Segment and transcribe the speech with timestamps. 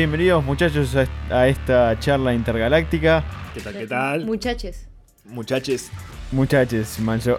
[0.00, 0.94] bienvenidos muchachos
[1.30, 3.24] a, esta charla intergaláctica.
[3.54, 3.72] ¿Qué tal?
[3.72, 4.24] ¿Qué tal?
[4.26, 4.86] Muchaches.
[5.24, 5.88] Muchachos.
[6.32, 7.38] Muchachos, mancho.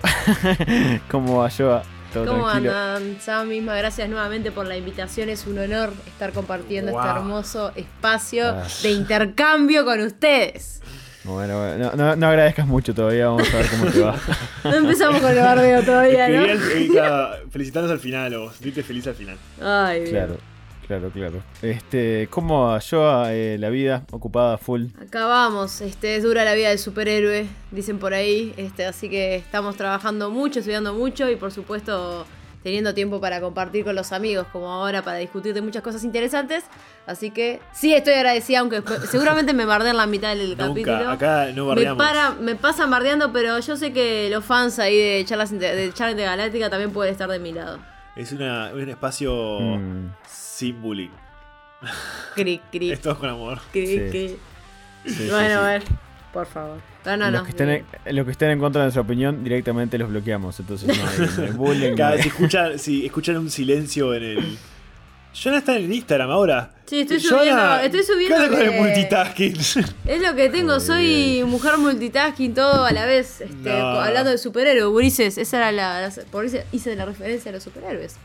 [1.11, 1.83] ¿Cómo va Joa?
[2.11, 2.75] ¿Todo ¿Cómo tranquilo?
[2.75, 3.17] andan?
[3.21, 5.29] Sam misma, gracias nuevamente por la invitación.
[5.29, 7.01] Es un honor estar compartiendo Wow.
[7.01, 8.63] este hermoso espacio Ah.
[8.81, 10.81] de intercambio con ustedes.
[11.25, 14.15] Bueno, bueno, no, no, no agradezcas mucho todavía, vamos a ver cómo te va.
[14.63, 16.41] No empezamos con el bardeo todavía, ¿no?
[16.43, 19.37] al- claro, felicitarnos al final o sentirte feliz al final.
[19.61, 20.05] Ay.
[20.09, 20.37] Claro,
[20.87, 21.43] claro, claro.
[21.61, 23.33] Este, ¿cómo va Joa?
[23.33, 24.85] Eh, la vida ocupada full.
[25.01, 29.35] Acá vamos, este, es dura la vida del superhéroe, dicen por ahí, este, así que
[29.35, 32.25] estamos trabajando mucho, estudiando mucho y por supuesto
[32.63, 36.65] teniendo tiempo para compartir con los amigos, como ahora para discutir de muchas cosas interesantes.
[37.05, 40.97] Así que sí estoy agradecida, aunque seguramente me bardean la mitad del capítulo.
[40.97, 42.05] Nunca, acá no me, bardeamos.
[42.05, 46.11] para, me pasan bardeando, pero yo sé que los fans ahí de charlas de charla
[46.11, 47.79] intergaláctica también pueden estar de mi lado.
[48.17, 50.09] Es una, un espacio Mm.
[50.57, 51.09] Sin bullying.
[52.35, 53.59] Cri, cri, Es todo con amor.
[53.71, 53.99] cri, Sí.
[54.09, 54.37] cri.
[55.05, 55.53] Sí, sí, bueno, sí.
[55.53, 55.83] a ver,
[56.33, 56.79] por favor.
[57.05, 57.43] No, no, los, no.
[57.45, 60.59] que estén en, los que estén en contra de nuestra opinión, directamente los bloqueamos.
[60.59, 61.95] Entonces no hay, no hay bullying.
[61.95, 64.57] Cada vez escuchan, si escuchan un silencio en el.
[65.39, 66.73] Jonah está en el Instagram ahora.
[66.87, 69.53] Sí, estoy Jonah, subiendo- estoy subiendo ¿Qué haces con el multitasking?
[70.07, 73.75] Es lo que tengo, soy mujer multitasking, todo a la vez, este, No.
[74.01, 77.63] hablando de superhéroes, Gurises, esa era la, la- por eso hice la referencia a los
[77.63, 78.15] superhéroes.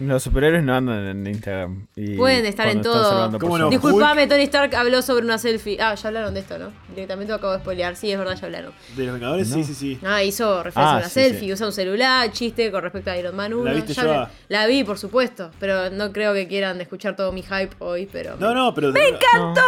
[0.00, 1.86] Los superhéroes no andan en Instagram.
[1.94, 3.08] y Pueden estar en todo.
[3.08, 3.64] salvando ¿Cómo personas.
[3.66, 3.70] no?
[3.70, 5.78] Disculpame, Tony Stark habló sobre una selfie.
[5.80, 6.72] Ah, ya hablaron de esto, ¿no?
[6.94, 8.72] Directamente lo acabo de spoilear, sí, es verdad, ya hablaron.
[8.96, 9.48] ¿De los Vengadores?
[9.50, 9.56] No.
[9.56, 9.98] Sí, sí, sí.
[10.04, 11.52] Ah, hizo referencia Ah, a una sí, selfie, sí.
[11.52, 13.64] usa un celular, chiste con respecto a Iron Man 1.
[13.64, 17.30] ¿La viste, ya hablé- La vi, por supuesto, pero no creo que quieran escuchar todo
[17.32, 18.36] mi hype hoy, pero...
[18.38, 18.92] No, no, pero.
[18.92, 19.60] ¡Me encantó!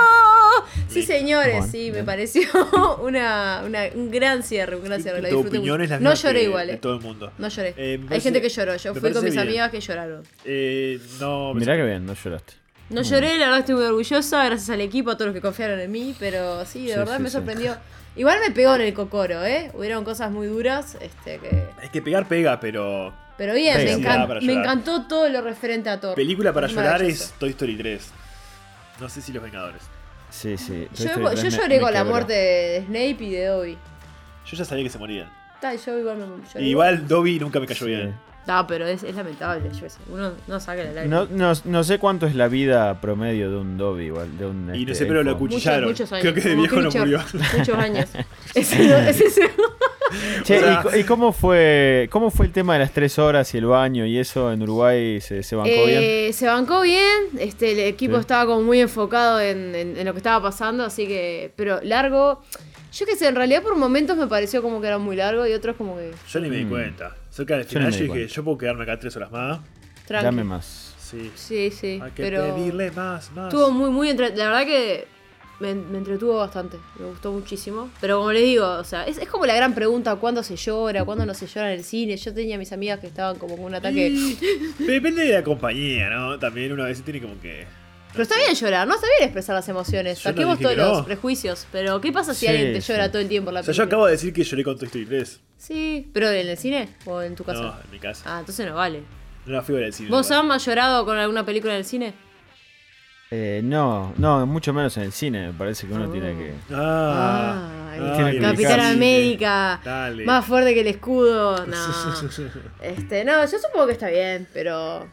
[0.89, 2.43] Sí, señores, Bueno, sí, me pareció
[3.03, 5.23] una, una- un gran cierre, un gran cierre.
[5.23, 5.65] La disfruté No
[6.15, 6.77] lloré que igual, de eh.
[6.77, 7.33] todo el mundo.
[7.39, 7.71] No lloré.
[7.77, 8.77] Eh, me Hay parece- gente que lloró.
[8.77, 9.47] Yo fui con parece mis bien.
[9.49, 10.22] amigas que lloraron.
[10.45, 12.55] Eh, no, Mirá que bien, no lloraste.
[12.91, 13.05] No Mm.
[13.05, 15.91] lloré, la verdad estoy muy orgullosa, gracias al equipo, a todos los que confiaron en
[15.91, 17.33] mí, pero sí, de Sí, verdad sí, me sí.
[17.33, 17.77] sorprendió.
[18.17, 19.71] Igual me pegó en el cocoro, ¿eh?
[19.73, 21.65] Hubieron cosas muy duras, este, que...
[21.83, 23.15] Es que pegar pega, pero.
[23.39, 26.15] Pero bien, Pega, me, encan- me encantó todo lo referente a Thor.
[26.15, 28.11] Película para llorar es Toy Story 3.
[29.01, 29.83] No sé si Los Vengadores.
[30.29, 30.87] Sí, sí.
[30.95, 33.47] Yo, Toy yo Story tres me- lloré me con la muerte de Snape y de
[33.47, 33.79] Dobby.
[34.47, 35.33] Yo ya sabía que se morían.
[35.63, 36.19] Tal, yo igual
[36.55, 37.93] me igual Dobby nunca me cayó Sí.
[37.93, 38.15] bien.
[38.47, 39.99] No, pero es, es lamentable, yo qué sé.
[40.11, 41.27] Uno no saca la lágrima.
[41.31, 44.37] No, no, no sé cuánto es la vida promedio de un Dobby igual.
[44.37, 45.89] De un, Y no este, sé, pero lo acuchillaron.
[45.91, 46.11] Muchos.
[46.11, 47.21] Creo que de viejo no murió.
[47.57, 48.09] Muchos años.
[48.55, 49.41] Ese es-
[50.43, 53.19] Che, O sea- ¿y co- ¿y, cómo fue cómo fue el tema de las tres
[53.19, 55.21] horas y el baño y eso en Uruguay?
[55.23, 56.01] ¿Se, se bancó bien?
[56.03, 58.21] Eh, Se bancó bien, este, el equipo Sí.
[58.21, 62.43] estaba como muy enfocado en, en- en lo que estaba pasando, así que, pero largo,
[62.93, 65.53] yo qué sé, en realidad por momentos me pareció como que era muy largo y
[65.55, 66.69] otros como que Yo ni me di Mm.
[66.71, 67.17] cuenta.
[67.33, 69.61] Cerca del Yo no final yo di dije, yo puedo quedarme acá tres horas más.
[70.07, 70.25] tranqui.
[70.27, 70.95] Dame más.
[70.99, 71.31] Sí.
[71.35, 73.53] Sí, sí, Hay que pero pedirle más, más.
[73.53, 74.37] estuvo muy, muy entre...
[74.37, 75.07] La verdad que
[75.61, 79.29] me, me entretuvo bastante, me gustó muchísimo, pero como les digo, o sea, es, es
[79.29, 81.05] como la gran pregunta, ¿cuándo se llora?
[81.05, 82.17] ¿Cuándo no se llora en el cine?
[82.17, 84.09] Yo tenía mis amigas que estaban como con un ataque...
[84.09, 84.39] Y-
[84.85, 86.39] Depende de la compañía, ¿no?
[86.39, 87.67] También uno a veces tiene como que.
[88.13, 90.19] Pero está bien llorar, no está bien expresar las emociones.
[90.19, 90.89] Yo Saquemos todos no.
[90.89, 91.67] los prejuicios.
[91.73, 92.93] Pero, ¿qué pasa si Sí, alguien te sí.
[92.93, 94.77] llora todo el tiempo en la O sea, yo acabo de decir que lloré con
[94.79, 95.41] Toy Story 3.
[95.57, 97.61] Sí, pero en el cine o en tu casa.
[97.63, 98.23] No, en mi casa.
[98.27, 99.03] Ah, entonces no vale.
[99.47, 100.11] No la fui a ver al cine.
[100.11, 100.27] ¿Vos.
[100.27, 102.15] Sam, has llorado con alguna película en el cine?
[103.31, 105.47] Eh, no, no, mucho menos en el cine.
[105.49, 106.13] Me parece que uno Oh.
[106.13, 106.53] tiene que.
[106.73, 108.81] Ah, Ay, Tiene que Capitán.
[108.81, 109.81] América.
[109.85, 110.25] Dale.
[110.25, 111.67] Más fuerte que el escudo.
[111.67, 111.77] No.
[112.83, 115.09] este, no, yo supongo que está bien, pero.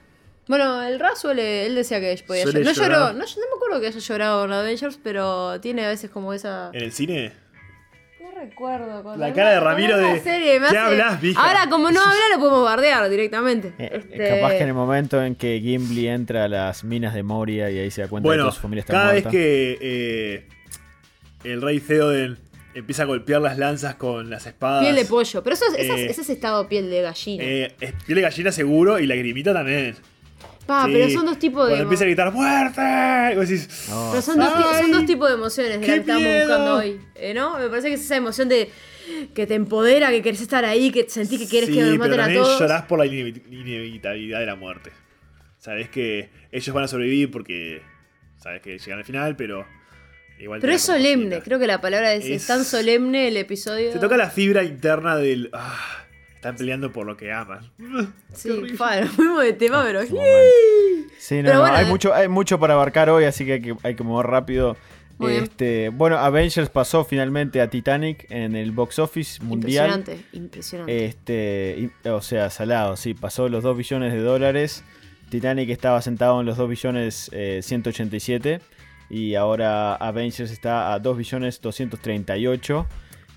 [0.50, 1.66] Bueno, el Ra suele.
[1.68, 2.64] Él decía que podía llorar.
[2.66, 3.00] No lloró.
[3.14, 6.72] No, me acuerdo que haya llorado con Avengers, pero tiene a veces como esa.
[6.74, 7.32] ¿En el cine?
[8.20, 9.04] No recuerdo.
[9.04, 11.40] con La cara de Ramiro de, serie ¿qué hace- hablas, mija?
[11.42, 13.74] Ahora, como no habla, lo podemos bardear directamente.
[13.78, 17.22] Eh, Este, Capaz que en el momento en que Gimli entra a las minas de
[17.24, 19.30] Moria y ahí se da cuenta de Bueno, que su familia está cada muerta.
[19.30, 20.48] vez que eh,
[21.44, 22.38] el rey Theoden
[22.74, 24.82] empieza a golpear las lanzas con las espadas.
[24.84, 25.44] Piel de pollo.
[25.44, 27.44] Pero eso es, Eh, ese es estado piel de gallina.
[27.44, 29.96] eh, es piel de gallina seguro y lagrimita también.
[30.70, 30.92] Pa, Sí.
[30.94, 31.70] pero son dos tipos de.
[31.72, 32.82] Cuando empieza a gritar ¡Muerte!
[33.34, 34.38] Y vos decís, No, Pero son
[34.92, 36.48] dos, tipos de emociones de ¡Qué las que estamos miedo!
[36.48, 37.02] buscando hoy.
[37.16, 37.58] eh, ¿No?
[37.58, 38.70] Me parece que es esa emoción de
[39.34, 42.00] que te empodera, que querés estar ahí, que sentís que quieres sí, que nos pero
[42.04, 42.60] maten a también todos.
[42.60, 44.92] llorás por la inevi- inevitabilidad de la muerte.
[45.58, 47.82] Sabés que ellos van a sobrevivir porque
[48.38, 49.66] sabés que llegan al final, pero
[50.40, 50.62] igual.
[50.62, 51.44] Pero es solemne, cosita.
[51.44, 53.92] creo que la palabra es, es Es- tan solemne el episodio.
[53.92, 55.50] Se toca la fibra interna del.
[55.54, 55.99] ah,
[56.40, 57.70] están peleando por lo que aman.
[58.34, 60.00] Sí, nos fuimos de tema, pero.
[60.02, 61.14] Qué momento.
[61.18, 61.90] Sí, no, Pero no, bueno, hay, eh.
[61.90, 64.78] mucho, hay mucho para abarcar hoy, así que hay que, hay que mover rápido.
[65.18, 65.44] Muy bien.
[65.44, 69.90] Este, bueno, Avengers pasó finalmente a Titanic en el box office mundial.
[69.90, 71.06] Impresionante, impresionante.
[71.06, 74.86] Este, o sea, salado, sí, pasó los 2 billones de dólares.
[75.30, 78.62] Titanic estaba sentado en los 2 billones eh, 187
[79.10, 82.88] y ahora Avengers está a 2 billones 238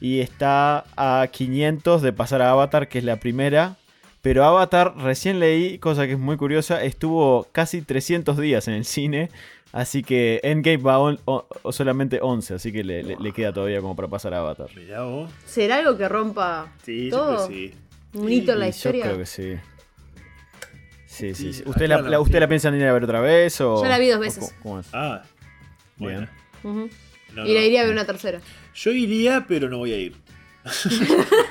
[0.03, 3.77] y está a 500 de pasar a Avatar, que es la primera.
[4.21, 8.85] Pero Avatar, recién leí, cosa que es muy curiosa, estuvo casi 300 días en el
[8.85, 9.31] cine.
[9.73, 13.53] Así que Endgame va on- o- o solamente 11, así que le, le- le queda
[13.53, 14.69] todavía como para pasar a Avatar.
[14.77, 15.31] Mirá vos.
[15.47, 17.35] ¿Será algo que rompa Sí, yo todo?
[17.37, 17.75] creo que sí.
[18.19, 19.05] Un hito en la historia.
[19.07, 19.55] Yo creo que sí.
[21.07, 21.63] Sí, sí, Sí.
[21.67, 23.61] ¿Usted, la, ¿Usted la piensan ir a ver otra vez?
[23.61, 24.39] O, Yo la vi dos veces.
[24.63, 24.87] cómo- cómo es?
[24.93, 25.23] Ah,
[25.97, 26.29] Bien.
[26.63, 26.89] bueno.
[27.35, 27.67] No, y la no.
[27.67, 28.41] iría a ver una tercera.
[28.75, 30.15] Yo iría, pero no voy a ir.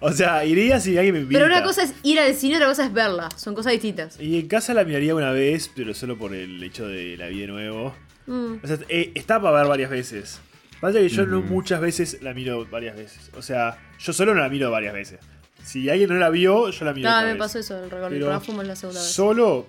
[0.00, 1.40] o sea, iría si alguien me invita.
[1.40, 3.28] Pero una cosa es ir al cine, otra cosa es verla.
[3.36, 4.18] Son cosas distintas.
[4.20, 7.40] Y en casa la miraría una vez, pero solo por el hecho de la vi
[7.40, 7.94] de nuevo.
[8.26, 8.54] Mm.
[8.62, 10.40] O sea, eh, está para ver varias veces.
[10.80, 11.48] Pasa que yo no Ujú.
[11.54, 13.30] muchas veces la miro varias veces.
[13.36, 15.20] O sea, yo solo no la miro varias veces.
[15.62, 17.38] Si alguien no la vio, yo la miro No, otra me vez.
[17.38, 18.16] pasó eso, el regalo
[18.64, 19.12] la segunda vez.
[19.12, 19.68] Solo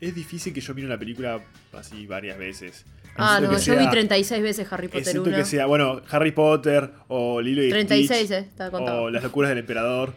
[0.00, 1.42] es difícil que yo mire una película
[1.74, 2.86] así varias veces.
[3.16, 5.36] Ah, no, yo vi sea- 36 veces Harry Potter Excepto 1.
[5.36, 9.02] que sea, bueno, Harry Potter o Lilo y 36, Stitch, eh, está contado.
[9.04, 10.14] O Las locuras del emperador.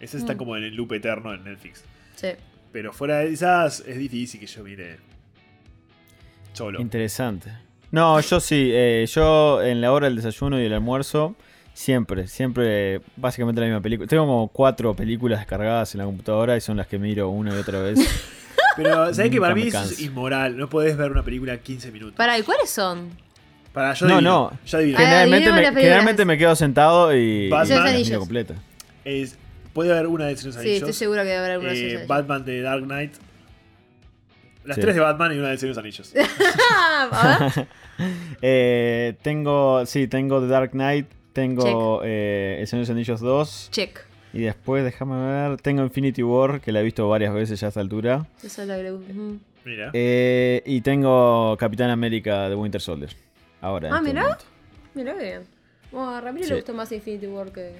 [0.00, 0.38] Esas están Mm.
[0.38, 1.84] como en el loop eterno en Netflix.
[2.16, 2.28] Sí.
[2.72, 4.98] Pero fuera de esas es difícil que yo mire
[6.52, 6.80] solo.
[6.80, 7.50] Interesante.
[7.90, 8.70] No, yo sí.
[8.72, 11.36] eh, yo en la hora del desayuno y el almuerzo,
[11.72, 14.08] siempre, siempre, básicamente la misma película.
[14.08, 17.58] Tengo como cuatro películas descargadas en la computadora y son las que miro una y
[17.58, 17.98] otra vez.
[18.76, 20.56] Pero, ¿sabes que Nunca Para mí eso es inmoral.
[20.56, 22.14] No podés ver una película 15 minutos.
[22.16, 23.10] Para, ¿y cuáles son?
[23.72, 24.58] Para, yo No, adivino, no.
[24.66, 24.98] Yo adivino.
[24.98, 28.18] Ah, generalmente, adivinemos me, generalmente me quedo sentado y, Batman.
[28.18, 28.54] completa.
[29.04, 29.38] Es,
[29.72, 32.06] puede haber una de Señor de Sí, estoy segura que debe haber alguna eh, serie.
[32.06, 33.12] Batman de Dark Knight.
[34.64, 34.80] Las Sí.
[34.80, 36.12] tres de Batman y una de Señor de los Anillos.
[37.12, 37.52] Ah.
[38.42, 43.68] Eh, tengo, sí, tengo The Dark Knight, tengo eh, El Señor de los Anillos 2
[43.72, 44.05] Check.
[44.36, 45.16] Y después, déjame
[45.48, 48.26] ver, tengo Infinity War, que la he visto varias veces ya a esta altura.
[48.42, 49.12] Esa es la que le gusta.
[49.12, 49.38] Ujú.
[49.64, 49.90] Mira.
[49.92, 53.10] Eh, y tengo Capitán América de Winter Soldier.
[53.60, 53.88] Ahora.
[53.92, 54.22] Ah, este mirá.
[54.22, 54.44] momento.
[54.94, 55.42] Mira qué bien.
[55.90, 56.50] Bueno, a Ramiro Sí.
[56.50, 57.72] le gustó más Infinity War que.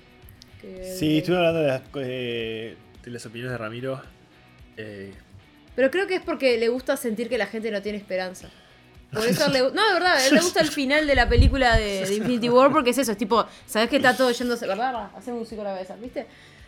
[0.61, 4.01] que Sí, estuve hablando de las, eh, de las opiniones de Ramiro.
[4.77, 5.13] Eh,
[5.75, 8.49] Pero creo que es porque le gusta sentir que la gente no tiene esperanza.
[9.13, 11.77] Por eso le No, de verdad, a él le gusta el final de la película
[11.77, 15.11] de, Infinity War porque es eso, es tipo, ¿sabes que está todo yéndose, verdad?
[15.17, 16.27] Hacemos un con la cabeza, ¿viste?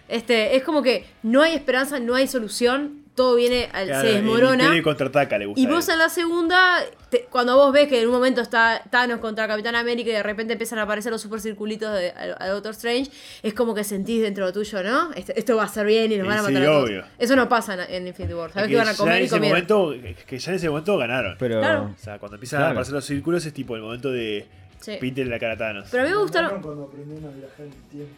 [0.08, 4.14] Este, es como que no hay esperanza, no hay solución, todo viene, al- claro, se
[4.14, 4.62] desmorona.
[4.64, 5.60] Imperio contraataca le gusta.
[5.60, 6.78] Y vos en la segunda,
[7.10, 10.22] te- cuando vos ves que en un momento está Thanos contra Capitán América y de
[10.22, 13.10] repente empiezan a aparecer los super circulitos de a, a Doctor Strange,
[13.42, 15.12] es como que sentís dentro tuyo, ¿no?
[15.14, 16.84] Este- esto va a ser bien y nos Y van a sí, matar a todos.
[16.88, 17.04] obvio.
[17.18, 18.50] Eso no pasa en, en Infinity War.
[18.52, 19.66] Sabés Es que van a comer en y ese comieron.
[19.68, 19.94] momento,
[20.26, 21.36] que ya en ese momento ganaron.
[21.38, 21.58] Pero.
[21.60, 21.94] Claro.
[21.98, 22.68] O sea, cuando empiezan Claro.
[22.68, 24.46] a aparecer los círculos es tipo el momento de
[24.80, 24.96] Sí.
[25.00, 25.88] pintarle la cara a Thanos.
[25.90, 26.62] Pero a mí me gustaron.
[26.62, 28.14] Cuando aprendieron a viajar en el tiempo.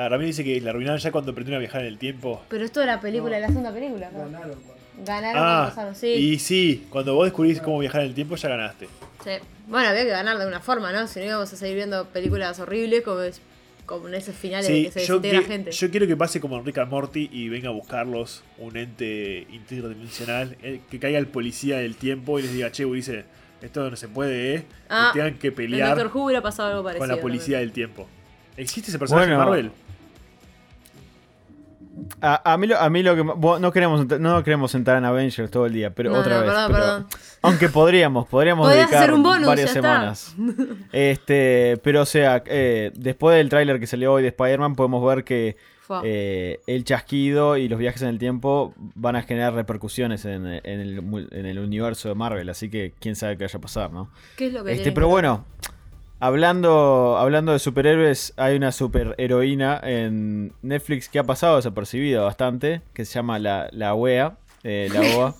[0.00, 2.40] Ah, Ramiro dice que la arruinaron ya cuando aprendieron a viajar en el tiempo.
[2.48, 4.08] Pero esto de la película, de la segunda película.
[4.12, 4.18] ¿no?
[4.18, 4.74] Ganaron cuando.
[5.04, 6.06] Ganaron cuando Ah, pasaron, sí.
[6.06, 8.86] y sí, cuando vos descubrís cómo viajar en el tiempo ya ganaste.
[9.24, 9.30] Sí.
[9.66, 11.06] Bueno, había que ganar de alguna forma, ¿no?
[11.08, 13.40] Si no íbamos a seguir viendo películas horribles como, es,
[13.86, 15.70] como en esos finales de Sí, que se desintegra gente.
[15.72, 19.46] yo quiero que pase como en Rick and Morty y venga a buscarlos un ente
[19.50, 23.24] interdimensional, eh, que caiga el policía del tiempo y les diga, che, dice,
[23.62, 24.64] esto no se puede, ¿eh?
[24.88, 27.06] Ah, y tengan que En pelear Doctor Who hubiera pasado algo parecido.
[27.08, 28.06] con la policía del tiempo.
[28.56, 29.42] ¿Existe ese personaje Bueno.
[29.42, 29.70] en Marvel?
[32.20, 33.22] A, a mí lo, a mí lo que.
[33.22, 36.40] bueno, no queremos, no queremos entrar en Avengers todo el día, pero No, otra no,
[36.42, 36.50] vez.
[36.50, 37.06] perdón, pero- perdón.
[37.42, 40.34] Aunque podríamos, podríamos dedicar hacer un bonus, varias semanas.
[40.92, 45.24] Este, pero o sea, eh, después del tráiler que salió hoy de Spider-Man, podemos ver
[45.24, 45.56] que
[46.04, 50.80] eh, el chasquido y los viajes en el tiempo van a generar repercusiones en, en
[50.80, 53.92] el, mul- en el universo de Marvel, así que quién sabe qué vaya a pasar,
[53.92, 54.10] ¿no?
[54.36, 55.44] ¿Qué es lo que Este, pero bueno,
[56.20, 63.04] hablando, hablando de superhéroes, hay una superheroína en Netflix que ha pasado desapercibida bastante, que
[63.04, 65.34] se llama la, la OEA, eh, la OA.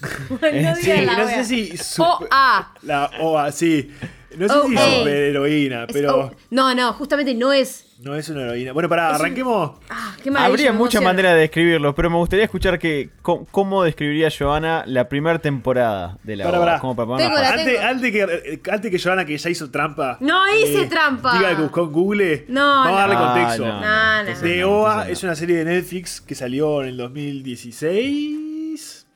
[0.30, 1.76] no Sí, la no sé si...
[1.76, 2.74] Super- A.
[2.82, 3.90] La OA, sí.
[4.36, 4.98] No sé si OA.
[4.98, 6.30] superheroína, Es pero O.
[6.50, 7.86] No, no, justamente no es.
[8.02, 8.72] No es una heroína.
[8.72, 9.72] Bueno, pará, Es un- arranquemos.
[9.90, 10.50] Ah, qué maravilla.
[10.52, 11.12] Habría me muchas emociona.
[11.12, 16.18] maneras de describirlo, pero me gustaría escuchar que cómo, cómo describiría Joana la primera temporada
[16.22, 16.64] de la Pará, OA.
[16.66, 16.80] pará.
[16.80, 17.48] como para Tengo la.
[17.50, 17.80] Antes, tengo.
[17.88, 18.22] antes que,
[18.54, 20.12] eh, antes que Joana, que ya hizo trampa.
[20.12, 21.36] eh, No hice trampa.
[21.36, 22.44] Diga que buscó en Google.
[22.48, 23.20] No, Vamos a darle no.
[23.26, 23.64] contexto.
[23.66, 24.20] Ah, no, No, no.
[24.20, 25.12] entonces The no, OA entonces no.
[25.12, 29.06] es una serie de Netflix que salió en el 2016,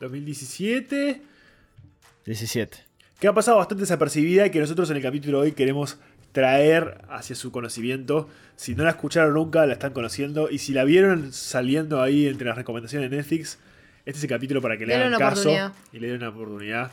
[0.00, 1.22] 2017,
[2.24, 2.78] 17.
[3.18, 5.98] que ha pasado bastante desapercibida y que nosotros en el capítulo de hoy queremos
[6.32, 8.28] traer hacia su conocimiento.
[8.56, 10.50] Si no la escucharon nunca, la están conociendo.
[10.50, 13.58] Y si la vieron saliendo ahí entre las recomendaciones de Netflix,
[14.04, 15.50] este es el capítulo para que le Denle hagan caso
[15.92, 16.90] y le den una oportunidad.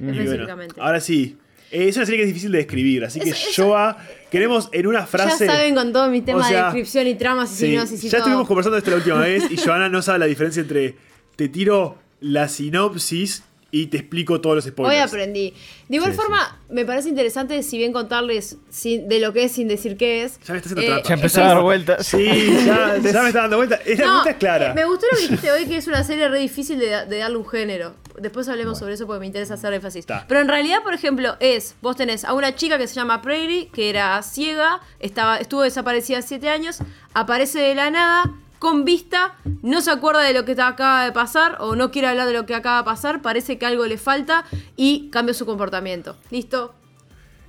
[0.00, 0.46] Y bueno,
[0.78, 1.38] ahora sí,
[1.74, 3.96] Eh, es una serie que es difícil de describir, así que Eso- eso- Showa,
[4.30, 5.46] queremos en una frase.
[5.46, 8.04] Ya saben con todos mis temas o sea, de descripción y tramas y Sí, sinopsis
[8.04, 8.18] y ya todo.
[8.18, 10.96] estuvimos conversando esto la última vez y Joana no sabe la diferencia entre
[11.34, 13.42] te tiro la sinopsis
[13.74, 14.94] y te explico todos los spoilers.
[14.96, 15.54] Hoy aprendí.
[15.88, 19.52] De igual Sí, forma, me parece interesante, si bien contarles sin- de lo que es
[19.52, 20.38] sin decir qué es.
[20.46, 21.02] Ya me está haciendo eh.
[21.08, 22.06] Ya empezó a dar vueltas.
[22.06, 22.26] Sí,
[22.66, 23.76] ya, ya me está dando vuelta.
[23.86, 24.70] Es la No, vuelta es clara.
[24.70, 27.04] eh, me gustó lo que dijiste hoy, que es una serie re difícil de, da-
[27.06, 27.94] de darle un género.
[28.20, 30.04] Después hablemos sobre eso porque me interesa hacer énfasis.
[30.28, 33.68] Pero en realidad, por ejemplo, es, vos tenés a una chica que se llama Prairie,
[33.72, 36.78] que era ciega, estaba, estuvo desaparecida siete años,
[37.14, 38.30] aparece de la nada,
[38.62, 42.28] con vista, no se acuerda de lo que acaba de pasar, o no quiere hablar
[42.28, 44.44] de lo que acaba de pasar, parece que algo le falta,
[44.76, 46.16] y cambia su comportamiento.
[46.30, 46.72] ¿Listo?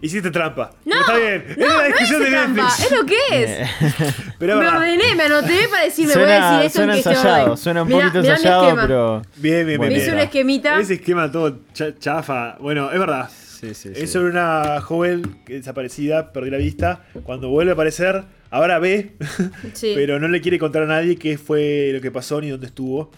[0.01, 0.72] Hiciste trampa.
[0.86, 1.46] No, Está bien.
[1.55, 2.86] no, es la no descripción hice de trampa, Netflix.
[2.86, 3.70] es lo que es.
[4.39, 6.96] Pero es me ordené, me anoté para decir, me voy a Suena, decir esto suena
[6.98, 9.22] en que ensayado, suena un Mirá- poquito mirá mi ensayado, pero.
[9.38, 9.91] Bien, bien, Bueno, bien.
[9.91, 10.79] Me hice un esquemita.
[10.79, 12.55] Ese esquema todo cha- chafa.
[12.60, 13.29] Bueno, es verdad.
[13.29, 14.01] Sí, sí, sí.
[14.03, 17.05] Es sobre una joven que desaparecida, perdió la vista.
[17.24, 19.12] Cuando vuelve a aparecer, ahora ve,
[19.74, 19.93] Sí.
[19.95, 23.12] pero no le quiere contar a nadie qué fue lo que pasó ni dónde estuvo.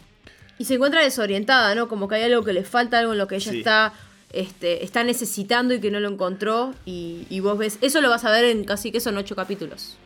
[0.58, 1.88] Y se encuentra desorientada, ¿no?
[1.90, 3.58] Como que hay algo que le falta, algo en lo que ella Sí.
[3.60, 3.94] está,
[4.32, 6.74] este, está necesitando y que no lo encontró.
[6.86, 9.98] Y, y vos ves, eso lo vas a ver en casi que son ocho capítulos.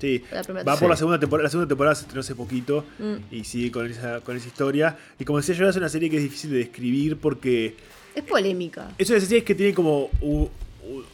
[0.00, 0.22] Sí,
[0.66, 1.44] va por la segunda temporada.
[1.44, 3.16] La segunda temporada se estrenó hace poquito Mm.
[3.34, 4.96] y sigue con esa, con esa historia.
[5.18, 7.76] Y como decía yo, es una serie que es difícil de describir porque
[8.14, 8.92] Es polémica.
[8.96, 10.48] es una serie que tiene como u-
[10.88, 11.04] u-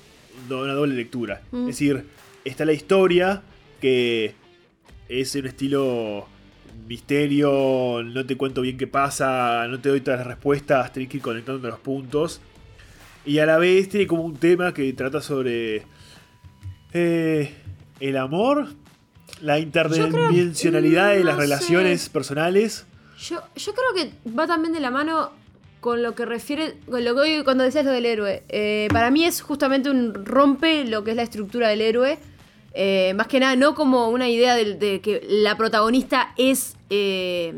[0.54, 1.42] una doble lectura.
[1.50, 1.62] Mm.
[1.62, 2.04] Es decir,
[2.44, 3.42] está la historia
[3.80, 4.34] que
[5.08, 6.26] es un estilo
[6.86, 11.18] misterio, no te cuento bien qué pasa, no te doy todas las respuestas, tenés que
[11.18, 12.40] ir conectando los puntos.
[13.24, 15.82] Y a la vez tiene como un tema que trata sobre
[16.92, 17.54] eh,
[18.00, 18.68] el amor,
[19.40, 22.10] la interdimensionalidad de las no relaciones sé.
[22.10, 22.86] personales.
[23.18, 25.32] Yo, yo creo que va también de la mano
[25.80, 28.42] con lo que refiere, con lo que hoy cuando decías lo del héroe.
[28.48, 32.18] Eh, para mí es justamente un rompe lo que es la estructura del héroe.
[32.78, 37.54] Eh, más que nada, no como una idea de, de que la protagonista es eh,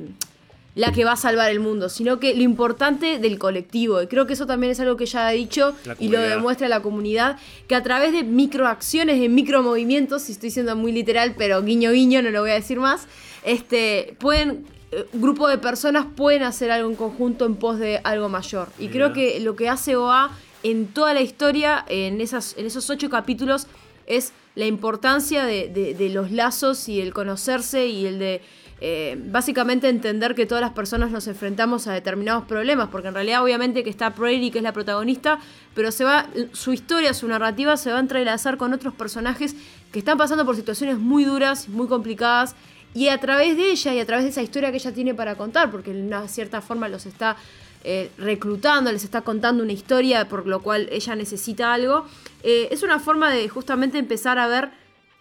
[0.76, 4.00] la que va a salvar el mundo, sino que lo importante del colectivo.
[4.00, 6.82] Y creo que eso también es algo que ya ha dicho y lo demuestra la
[6.82, 11.90] comunidad, que a través de microacciones, de micromovimientos, si estoy siendo muy literal, pero guiño
[11.90, 13.08] guiño, no lo voy a decir más,
[13.42, 18.00] este, pueden, eh, un grupo de personas pueden hacer algo en conjunto en pos de
[18.04, 18.68] algo mayor.
[18.78, 20.30] Y creo que lo que hace OA
[20.62, 23.66] en toda la historia, en, esas, en esos ocho capítulos,
[24.08, 28.40] es la importancia de, de- los lazos y el conocerse y el de
[28.80, 33.42] eh, básicamente entender que todas las personas nos enfrentamos a determinados problemas, porque en realidad
[33.42, 35.38] obviamente que está Prairie, que es la protagonista,
[35.74, 39.54] pero se va, su historia, su narrativa se va a entrelazar con otros personajes
[39.92, 42.54] que están pasando por situaciones muy duras, muy complicadas,
[42.94, 45.34] y a través de ella y a través de esa historia que ella tiene para
[45.34, 47.36] contar, porque de una cierta forma los está
[47.84, 52.06] eh, reclutando, les está contando una historia por lo cual ella necesita algo,
[52.42, 54.70] eh, es una forma de justamente empezar a ver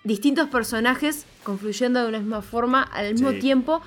[0.03, 3.39] distintos personajes confluyendo de una misma forma al mismo Sí.
[3.39, 3.81] tiempo.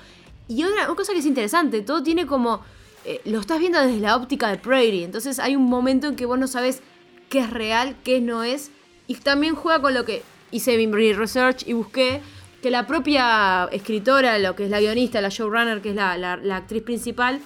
[0.47, 2.61] Y otra una cosa que es interesante, todo tiene como...
[3.05, 6.25] eh, lo estás viendo desde la óptica de Prairie, entonces hay un momento en que
[6.27, 6.81] vos no sabes
[7.29, 8.69] qué es real, qué no es,
[9.07, 12.21] y también juega con lo que hice mi research y busqué,
[12.61, 16.37] que la propia escritora, lo que es la guionista, la showrunner, que es la, la-
[16.37, 17.39] la actriz principal,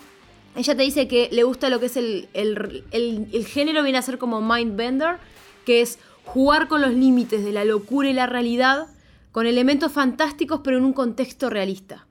[0.56, 3.98] ella te dice que le gusta lo que es el, el- el- el género, viene
[3.98, 5.18] a ser como Mindbender,
[5.66, 8.88] que es jugar con los límites de la locura y la realidad,
[9.32, 12.06] con elementos fantásticos, pero en un contexto realista.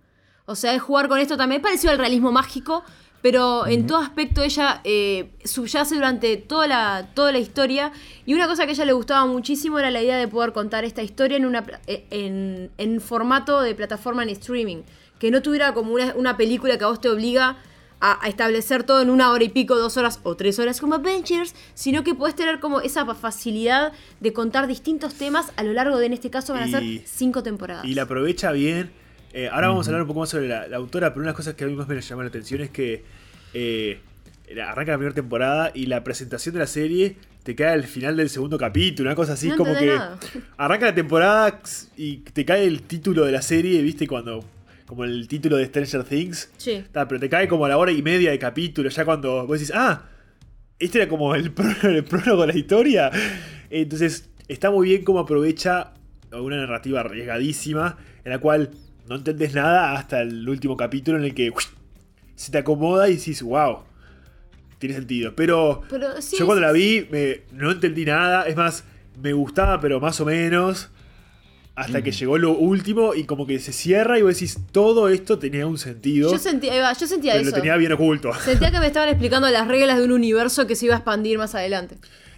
[0.47, 2.85] O sea, es jugar con esto también, es parecido al realismo mágico,
[3.23, 7.91] pero en todo aspecto ella eh, subyace durante toda la, toda la historia.
[8.27, 10.85] Y una cosa que a ella le gustaba muchísimo era la idea de poder contar
[10.85, 14.83] esta historia en, una, eh, en, en formato de plataforma en streaming.
[15.19, 17.57] Que no tuviera como una, una película que a vos te obliga
[18.07, 21.55] a, establecer todo en una hora y pico, dos horas o tres horas como Avengers,
[21.75, 26.07] sino que puedes tener como esa facilidad de contar distintos temas a lo largo de,
[26.07, 27.85] en este caso, van a Y- ser cinco temporadas.
[27.85, 28.91] Y la aprovecha bien.
[29.33, 31.33] Eh, ahora vamos a hablar un poco más sobre la, la autora, pero una de
[31.33, 33.03] las cosas que a mí más me llama la atención es que
[33.55, 34.01] eh,
[34.65, 38.31] arranca la primera temporada y la presentación de la serie te cae al final del
[38.31, 40.19] segundo capítulo, una cosa así No como que nada.
[40.57, 41.61] arranca la temporada
[41.97, 44.45] y te cae el título de la serie, viste, cuando
[44.87, 46.50] como el título de Stranger Things.
[46.57, 46.85] Sí.
[46.93, 49.59] Ta, pero te cae como a la hora y media de capítulo, ya cuando vos
[49.59, 50.05] decís, ah,
[50.79, 53.11] este era como el, pró- el prólogo de la historia.
[53.71, 55.95] Entonces, está muy bien cómo aprovecha
[56.33, 58.71] una narrativa arriesgadísima, en la cual
[59.09, 61.53] no entendés nada hasta el último capítulo en el que
[62.35, 63.81] se te acomoda y decís, wow,
[64.79, 65.35] tiene sentido.
[65.37, 68.85] Pero, Pero sí, yo cuando sí, la vi me, no entendí nada, es más,
[69.23, 70.91] me gustaba, pero más o menos.
[71.76, 75.38] Hasta que llegó lo último y como que se cierra y vos decís, todo esto
[75.40, 76.31] tenía un sentido.
[76.31, 77.50] Yo sentía, ahí va, yo sentía pero eso.
[77.50, 78.33] lo tenía bien oculto.
[78.45, 81.37] Sentía que me estaban explicando las reglas de un universo que se iba a expandir
[81.37, 81.97] más adelante.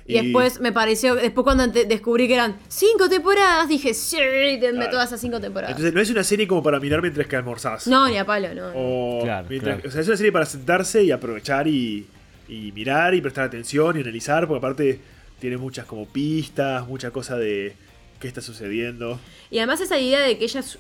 [0.09, 4.91] Y, después me pareció, después cuando descubrí que eran cinco temporadas, dije, sí, denme Claro.
[4.93, 5.73] todas esas cinco temporadas.
[5.73, 7.87] Entonces no es una serie como para mirar mientras que almorzás.
[7.89, 8.71] no, ni a palo, no.
[8.75, 9.89] O, Claro, mientras- claro.
[9.89, 12.07] o sea, es una serie para sentarse y aprovechar y,
[12.49, 15.01] y mirar y prestar atención y analizar, porque aparte
[15.41, 17.75] tiene muchas como pistas, mucha cosa de
[18.21, 19.19] qué está sucediendo.
[19.51, 20.79] Y además esa idea de que ella es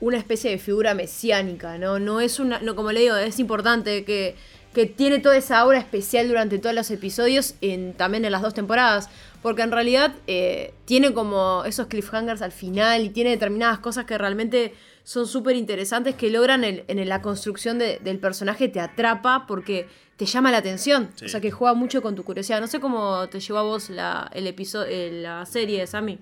[0.00, 1.98] una especie de figura mesiánica, ¿no?
[1.98, 4.36] No es una, no, como le digo, es importante que,
[4.74, 7.54] que tiene toda esa aura especial durante todos los episodios,
[7.96, 9.08] también en las dos temporadas,
[9.40, 14.18] porque en realidad eh, tiene como esos cliffhangers al final y tiene determinadas cosas que
[14.18, 19.44] realmente son súper interesantes que logran el- en la construcción de- del personaje, te atrapa
[19.46, 21.26] porque te llama la atención, Sí.
[21.26, 22.60] o sea que juega mucho con tu curiosidad.
[22.60, 26.18] No sé cómo te llevó a vos la, el episodio, la serie, Sammy.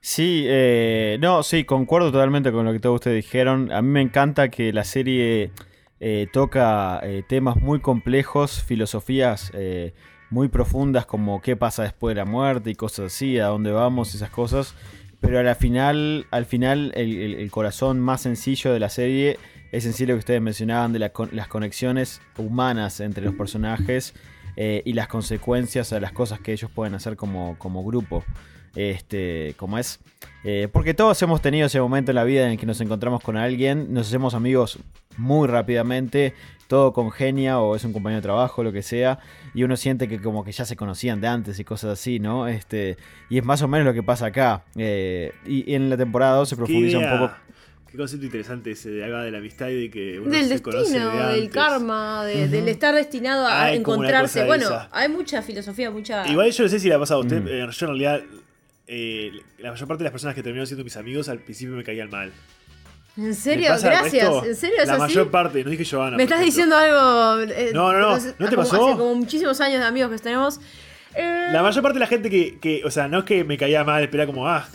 [0.00, 3.72] Sí, eh, no, sí, concuerdo totalmente con lo que todos ustedes dijeron.
[3.72, 5.50] A mí me encanta que la serie
[5.98, 9.94] eh, toca eh, temas muy complejos, filosofías eh,
[10.30, 14.14] muy profundas como qué pasa después de la muerte y cosas así, a dónde vamos,
[14.14, 14.74] esas cosas.
[15.20, 19.38] Pero al final, al final el, corazón más sencillo de la serie
[19.72, 24.14] es en sí lo que ustedes mencionaban de las conexiones humanas entre los personajes
[24.56, 28.24] eh, y las consecuencias a las cosas que ellos pueden hacer como, como grupo.
[28.74, 30.00] Este, como es.
[30.44, 33.22] Eh, porque todos hemos tenido ese momento en la vida en el que nos encontramos
[33.22, 34.78] con alguien, nos hacemos amigos
[35.16, 36.34] muy rápidamente,
[36.68, 39.18] todo congenia o es un compañero de trabajo, lo que sea,
[39.54, 42.46] y uno siente que como que ya se conocían de antes y cosas así, ¿no?
[42.48, 42.96] Este,
[43.30, 44.64] y es más o menos lo que pasa acá.
[44.76, 47.32] Eh, y, y en la temporada 2 se ¿Qué, profundiza un poco.
[47.90, 50.62] qué concepto interesante ese de acá de la amistad y de que uno Del se
[50.62, 54.44] conoce de destino, del karma, de- del estar destinado a Hay una encontrarse.
[54.44, 56.28] Bueno, hay mucha filosofía, mucha.
[56.28, 57.48] Igual yo no sé si le ha pasado a usted, Mm.
[57.48, 58.20] eh, yo en realidad
[58.86, 61.84] eh, la mayor parte de las personas que terminaron siendo mis amigos al principio me
[61.84, 62.32] caían mal.
[63.16, 63.68] ¿En ¿Me serio?
[63.80, 64.44] Gracias.
[64.44, 65.00] ¿En serio es La así?
[65.00, 66.16] mayor parte, no dije Johanna.
[66.18, 66.46] Me estás ejemplo.
[66.46, 67.52] diciendo algo.
[67.52, 68.88] eh, No, no, no, ¿no te como- pasó?
[68.88, 70.60] Hace como muchísimos años de amigos que tenemos.
[71.14, 73.56] Eh, La mayor parte de la gente que, que, o sea, no es que me
[73.56, 74.68] caía mal, espera como, ah,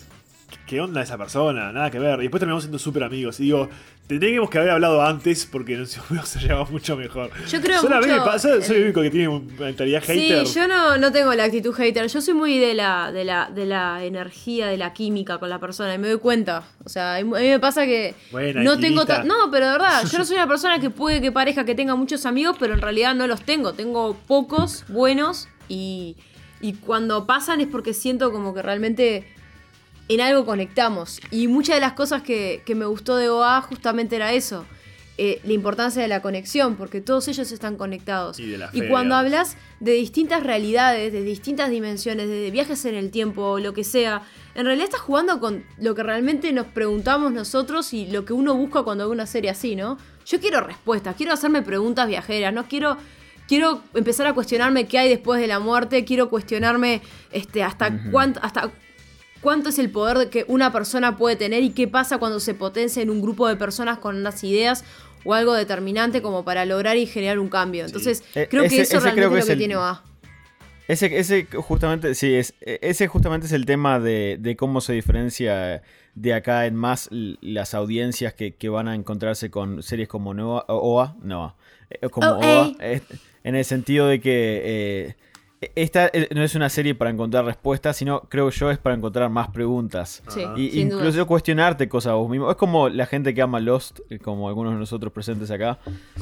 [0.65, 1.71] ¿qué onda esa persona?
[1.71, 2.19] Nada que ver.
[2.19, 3.39] Y después terminamos siendo súper amigos.
[3.39, 3.69] Y digo,
[4.07, 7.29] tendríamos que haber hablado antes porque nos hubiéramos llevado mucho mejor.
[7.47, 10.45] Yo creo Solo mucho pasa, soy el único que tiene una mentalidad hater.
[10.45, 12.07] Sí, yo no, no tengo la actitud hater.
[12.07, 15.59] Yo soy muy de la, de, la, de la energía, de la química con la
[15.59, 15.93] persona.
[15.93, 16.63] Y me doy cuenta.
[16.83, 20.17] O sea, a mí me pasa que Buena, no tengo No, pero de verdad, yo
[20.17, 23.15] no soy una persona que puede que parezca que tenga muchos amigos, pero en realidad
[23.15, 23.73] no los tengo.
[23.73, 26.17] Tengo pocos buenos y,
[26.59, 29.25] y cuando pasan es porque siento como que realmente
[30.07, 31.19] en algo conectamos.
[31.31, 34.65] Y muchas de las cosas que, que me gustó de OA justamente era eso.
[35.17, 38.39] eh, la importancia de la conexión, porque todos ellos están conectados.
[38.39, 42.85] Y de la y fe, cuando hablas de distintas realidades, de distintas dimensiones, de viajes
[42.85, 44.23] en el tiempo, lo que sea,
[44.55, 48.55] en realidad estás jugando con lo que realmente nos preguntamos nosotros y lo que uno
[48.55, 49.99] busca cuando ve una serie así, ¿no?
[50.25, 52.97] Yo quiero respuestas, quiero hacerme preguntas viajeras, no quiero
[53.47, 58.39] quiero empezar a cuestionarme qué hay después de la muerte, quiero cuestionarme este hasta cuánto
[58.41, 58.71] hasta
[59.41, 63.01] cuánto es el poder que una persona puede tener y qué pasa cuando se potencia
[63.01, 64.83] en un grupo de personas con unas ideas
[65.23, 67.85] o algo determinante como para lograr y generar un cambio.
[67.85, 70.03] Entonces, Eh, creo ese- que eso realmente que es es lo que el- tiene OA.
[70.87, 75.81] Ese, ese justamente, sí, es, ese justamente es el tema de, de cómo se diferencia
[76.15, 80.65] de acá en más las audiencias que, que van a encontrarse con series como Noah,
[80.67, 81.55] OA, no,
[81.89, 82.37] eh, como OA.
[82.67, 83.01] OA, eh,
[83.45, 85.15] en el sentido de que eh,
[85.75, 89.29] esta eh, no es una serie para encontrar respuestas, sino creo yo es para encontrar
[89.29, 90.23] más preguntas.
[90.29, 90.41] Sí.
[90.57, 91.01] Y sin duda.
[91.01, 92.49] incluso cuestionarte cosas vos mismo.
[92.49, 95.77] Es como la gente que ama Lost, eh, como algunos de nosotros presentes acá.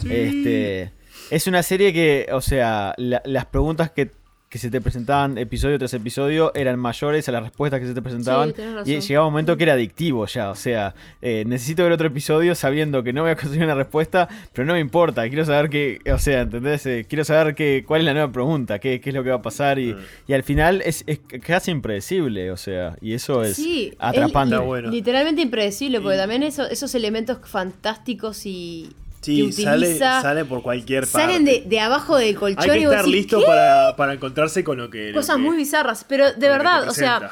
[0.10, 0.91] Este,
[1.32, 4.12] es una serie que, o sea, la- las preguntas que,
[4.49, 8.01] que se te presentaban episodio tras episodio eran mayores a las respuestas que se te
[8.01, 8.49] presentaban.
[8.49, 8.91] Sí, tenés razón.
[8.93, 10.49] y llegaba un momento que era adictivo ya.
[10.49, 14.27] O sea, eh, necesito ver otro episodio sabiendo que no voy a conseguir una respuesta,
[14.51, 15.27] pero no me importa.
[15.29, 16.83] Quiero saber qué, o sea, ¿entendés?
[16.88, 19.35] Eh, quiero saber qué, cuál es la nueva pregunta, qué, qué es lo que va
[19.35, 19.77] a pasar.
[19.77, 19.97] Y, Mm.
[20.29, 24.55] y al final es, es casi impredecible, o sea, y eso es Sí, atrapante.
[24.55, 24.89] es bueno.
[24.89, 28.89] literalmente impredecible, porque Y- también eso- esos elementos fantásticos y
[29.21, 31.27] Sí, sale, sale por cualquier parte.
[31.27, 34.63] salen de, de abajo del colchón Hay que y estar decís, listo para, para encontrarse
[34.63, 35.10] con lo que.
[35.12, 37.32] lo Cosas que- muy bizarras, pero de verdad, o sea,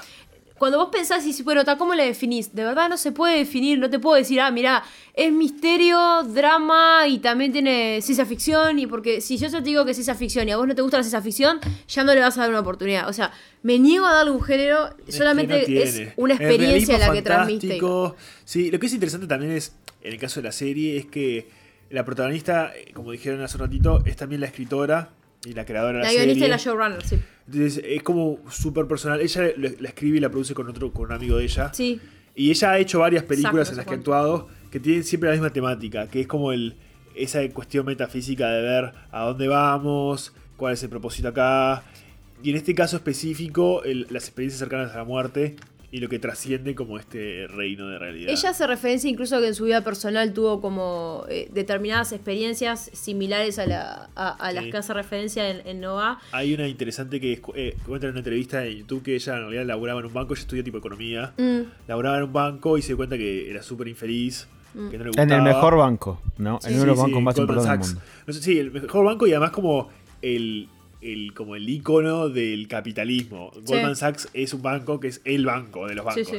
[0.58, 2.54] cuando vos pensás y bueno, ¿cómo le definís?
[2.54, 7.08] De verdad no se puede definir, no te puedo decir, ah, mira, es misterio, drama
[7.08, 10.47] y también tiene ciencia ficción, y porque si yo te digo que es ciencia ficción
[10.50, 12.50] y a vos no te gusta la ciencia ficción, ya no le vas a dar
[12.50, 13.08] una oportunidad.
[13.08, 17.12] O sea, me niego a darle un género, Es solamente no es una experiencia la
[17.12, 17.80] que transmite.
[18.43, 21.47] Sí, lo que es interesante también es, en el caso de la serie, es que
[21.89, 25.10] la protagonista, eh, como dijeron hace un ratito, es también la escritora
[25.45, 26.50] y la creadora de la, La guionista y serie.
[26.50, 27.19] la showrunner, sí.
[27.47, 29.21] Entonces es como súper personal.
[29.21, 31.71] Ella la escribe y la produce con otro, con un amigo de ella.
[31.73, 32.00] Sí.
[32.36, 35.34] Y ella ha hecho varias películas en las que ha actuado que tienen siempre la
[35.36, 36.76] misma temática, que es como el
[37.15, 41.84] esa cuestión metafísica de ver a dónde vamos, cuál es el propósito acá.
[42.43, 45.56] y en este caso específico, el- las experiencias cercanas a la muerte
[45.89, 48.30] y lo que trasciende como este reino de realidad.
[48.30, 53.58] Ella hace referencia incluso que en su vida personal tuvo como eh, determinadas experiencias similares
[53.58, 54.71] a, la, a, a las Sí.
[54.71, 56.19] que hace referencia en, en Nova.
[56.34, 59.41] Hay una interesante que escu- eh, cuenta en una entrevista en YouTube que ella en
[59.43, 62.82] realidad laburaba en un banco, ella estudia tipo economía, Mm, laburaba en un banco y
[62.82, 64.89] se dio cuenta que era súper infeliz, Mm.
[64.89, 65.23] que no le gustaba.
[65.23, 66.60] En el mejor banco, ¿no?
[66.62, 68.02] Sí, en uno de los bancos sí, más importantes del mundo.
[68.28, 69.88] No sé, sí, el mejor banco y además como
[70.21, 70.67] el,
[71.01, 73.51] el, como el icono del capitalismo.
[73.65, 76.27] Goldman Sachs es un banco que es el banco de los bancos.
[76.27, 76.38] sí.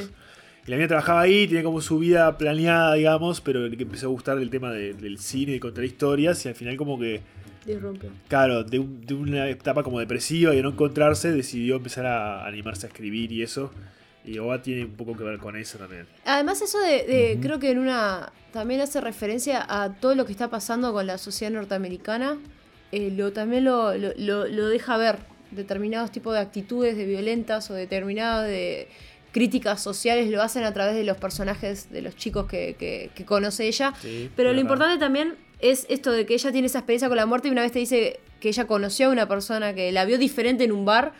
[0.66, 4.10] Y la mía trabajaba ahí, tenía como su vida planeada, digamos, pero le empezó a
[4.10, 7.22] gustar el tema de- del cine y contar historias y al final como que,
[7.64, 8.10] disrumpió.
[8.28, 12.46] claro, de, un- de una etapa como depresiva y de no encontrarse, decidió empezar a
[12.46, 13.70] animarse a escribir y eso.
[14.26, 16.04] Y Oba tiene un poco que ver con eso también.
[16.26, 20.32] Además eso de, de- creo que en una también hace referencia a todo lo que
[20.32, 22.36] está pasando con la sociedad norteamericana,
[22.92, 25.16] eh, lo también lo, lo- lo- deja ver
[25.50, 28.88] determinados tipos de actitudes de violentas o determinadas de
[29.32, 33.24] críticas sociales lo hacen a través de los personajes de los chicos que, que- que
[33.24, 33.92] conoce ella.
[34.00, 37.26] Sí, Pero lo importante también es esto de que ella tiene esa experiencia con la
[37.26, 40.16] muerte y una vez te dice que ella conoció a una persona que la vio
[40.18, 41.12] diferente en un bar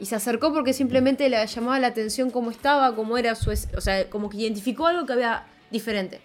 [0.00, 3.50] y se acercó porque simplemente le llamaba la atención cómo estaba, cómo era su...
[3.52, 6.20] es- O sea, como que identificó algo que había diferente.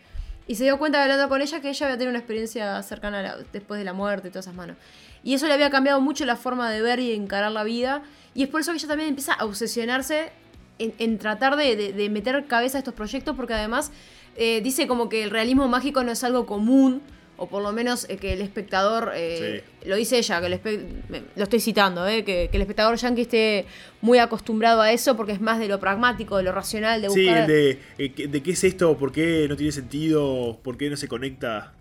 [0.47, 3.77] Y se dio cuenta hablando con ella que ella había tenido una experiencia cercana después
[3.79, 4.77] de la muerte y todas esas manos.
[5.23, 8.01] Y eso le había cambiado mucho la forma de ver y encarar la vida.
[8.33, 10.31] Y es por eso que ella también empieza a obsesionarse
[10.79, 13.91] en, en tratar de, de- de meter cabeza a estos proyectos, porque además
[14.37, 17.01] eh, dice como que el realismo mágico no es algo común,
[17.37, 21.43] o por lo menos eh, que el espectador, eh, lo dice ella, que el lo
[21.43, 23.65] estoy citando, eh, que, que el espectador yankee esté
[24.01, 27.25] muy acostumbrado a eso, porque es más de lo pragmático, de lo racional, de Sí,
[27.25, 27.49] buscar...
[27.49, 31.07] el de, de qué es esto, por qué no tiene sentido, por qué no se
[31.07, 31.73] conecta.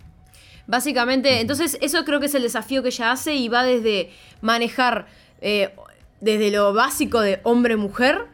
[0.66, 5.06] Básicamente, entonces eso creo que es el desafío que ella hace y va desde manejar
[6.20, 8.24] desde lo básico de hombre-mujer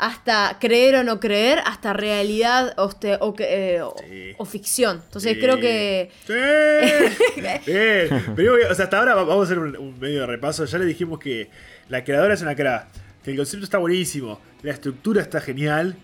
[0.00, 4.32] hasta creer o no creer, hasta realidad o, este- o eh, o- Sí.
[4.38, 5.02] o ficción.
[5.04, 5.40] Entonces Sí.
[5.40, 6.10] creo que...
[6.26, 7.40] ¡Sí!
[8.36, 10.64] Pero, o sea, hasta ahora va- vamos a hacer un, un medio de repaso.
[10.64, 11.50] Ya le dijimos que
[11.88, 12.88] la creadora es una cra,
[13.22, 15.96] que el concepto está buenísimo, la estructura está genial,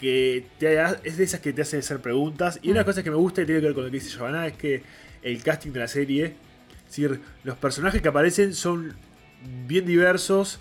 [0.00, 2.58] que te es de esas que te hace hacer preguntas.
[2.62, 2.72] Y Mm.
[2.72, 4.54] una cosa que me gusta y tiene que ver con lo que dice Giovanna es
[4.54, 4.82] que
[5.22, 8.94] el casting de la serie, es decir, los personajes que aparecen son
[9.66, 10.60] bien diversos.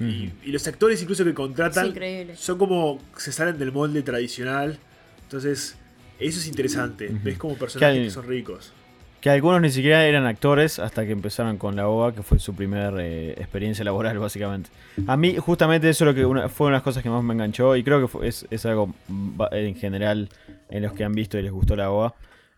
[0.00, 2.36] Y, y los actores incluso que contratan increíble.
[2.36, 4.78] son como se salen del molde tradicional.
[5.22, 5.76] Entonces,
[6.18, 7.10] eso es interesante.
[7.22, 8.72] Ves como personajes Que hay- que son ricos.
[9.20, 12.54] Que algunos ni siquiera eran actores hasta que empezaron con la OVA, que fue su
[12.54, 14.68] primera experiencia laboral, básicamente.
[15.06, 17.22] A mí, justamente, eso es lo que una- fue una de las cosas que más
[17.24, 20.28] me enganchó, y creo que fue- es, es algo ba- en general
[20.68, 22.14] en los que han visto y les gustó la OVA.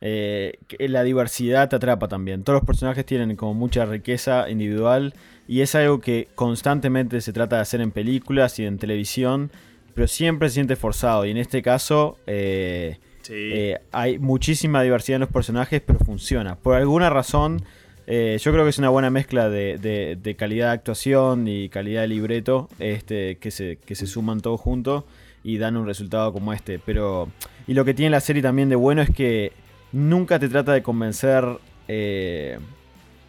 [0.09, 2.43] Eh, la diversidad te atrapa también.
[2.45, 5.15] Todos los personajes tienen como mucha riqueza individual,
[5.49, 9.51] y es algo que constantemente se trata de hacer en películas y en televisión,
[9.95, 12.19] pero siempre se siente forzado, y en este caso.
[12.27, 13.33] eh, Sí.
[13.35, 16.55] eh, hay muchísima diversidad en los personajes, pero funciona.
[16.55, 17.63] Por alguna razón,
[18.07, 22.03] yo creo que es una buena mezcla de, de- de calidad de actuación y calidad
[22.03, 25.03] de libreto este, que, se, que se suman todos juntos
[25.43, 26.79] y dan un resultado como este.
[26.79, 27.29] Pero
[27.67, 29.51] Y lo que tiene la serie también de bueno es que
[29.93, 31.45] nunca te trata de convencer
[31.89, 32.59] eh,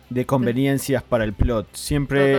[0.10, 1.68] de conveniencias para el plot.
[1.74, 2.38] Siempre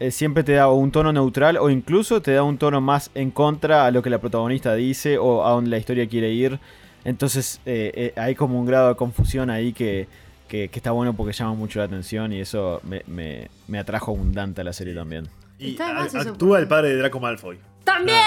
[0.00, 3.30] eh, siempre te da un tono neutral o incluso te da un tono más en
[3.30, 6.58] contra a lo que la protagonista dice o a donde la historia quiere ir.
[7.04, 10.06] Entonces eh, eh, hay como un grado de confusión ahí que,
[10.48, 14.12] que- que está bueno porque llama mucho la atención y eso me, me- me atrajo
[14.12, 15.28] abundante a la serie también.
[15.58, 17.58] Y a- actúa el padre de Draco Malfoy.
[17.84, 18.18] ¡También!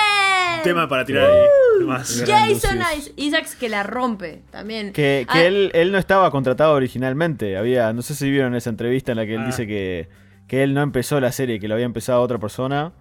[0.57, 1.85] Un tema para tirar ahí.
[1.85, 2.21] Más.
[2.21, 2.79] Gran Jason
[3.17, 4.93] Isaacs que la rompe también.
[4.93, 7.57] Que, que Ah, él, él no estaba contratado originalmente.
[7.57, 9.45] Había, no sé si vieron esa entrevista en la que él Ah.
[9.47, 10.07] dice que,
[10.47, 12.93] que él no empezó la serie, que lo había empezado otra persona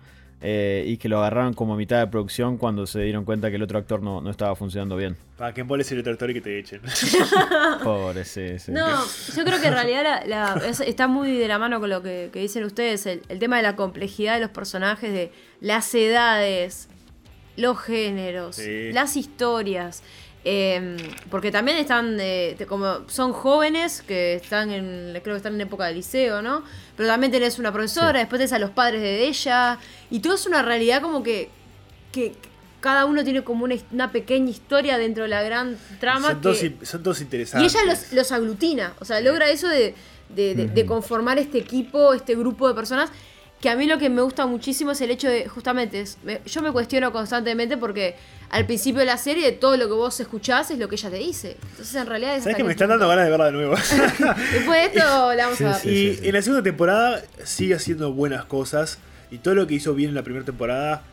[0.43, 3.57] eh, y que lo agarraron como a mitad de producción cuando se dieron cuenta que
[3.57, 5.17] el otro actor no, no estaba funcionando bien.
[5.39, 6.81] Para que emboles el otro actor y que te echen.
[7.83, 8.73] Pobre, sí, sí.
[8.73, 8.87] No,
[9.37, 10.25] yo creo que en realidad la-
[10.57, 13.39] la- es- está muy de la mano con lo que, que dicen ustedes, el, el
[13.39, 16.89] tema de la complejidad de los personajes, de las edades,
[17.57, 18.93] los géneros, Sí.
[18.93, 20.03] las historias.
[20.45, 20.97] Eh,
[21.31, 25.87] porque también están, eh, como son jóvenes que están en, creo que están en época
[25.87, 26.63] de liceo, ¿no?
[26.97, 28.19] Pero también tenés una profesora, Sí.
[28.19, 29.79] después tenés a los padres de ella,
[30.11, 31.49] y todo es una realidad como que,
[32.11, 32.33] que
[32.81, 36.31] cada uno tiene como una, pequeña historia dentro de la gran trama.
[36.33, 37.75] son, todos, que- in- son todos y interesantes.
[37.75, 39.95] ella los, los aglutina, o sea, logra eso de,
[40.29, 40.89] de- de- de Ujú.
[40.95, 43.11] conformar este equipo, este grupo de personas,
[43.63, 46.41] que a mí lo que me gusta muchísimo es el hecho de, justamente, es- me-
[46.45, 48.17] yo me cuestiono constantemente porque
[48.51, 51.17] al principio de la serie todo lo que vos escuchás es lo que ella te
[51.17, 51.57] dice.
[51.71, 53.75] Entonces en realidad es ¿Sabes que me están dando ganas de verla de nuevo?
[54.53, 55.77] Después de esto la vamos Sí, a ver.
[55.81, 56.19] sí.
[56.23, 58.99] y en la segunda temporada sigue haciendo buenas cosas.
[59.31, 61.05] Y todo lo que hizo bien en la primera temporada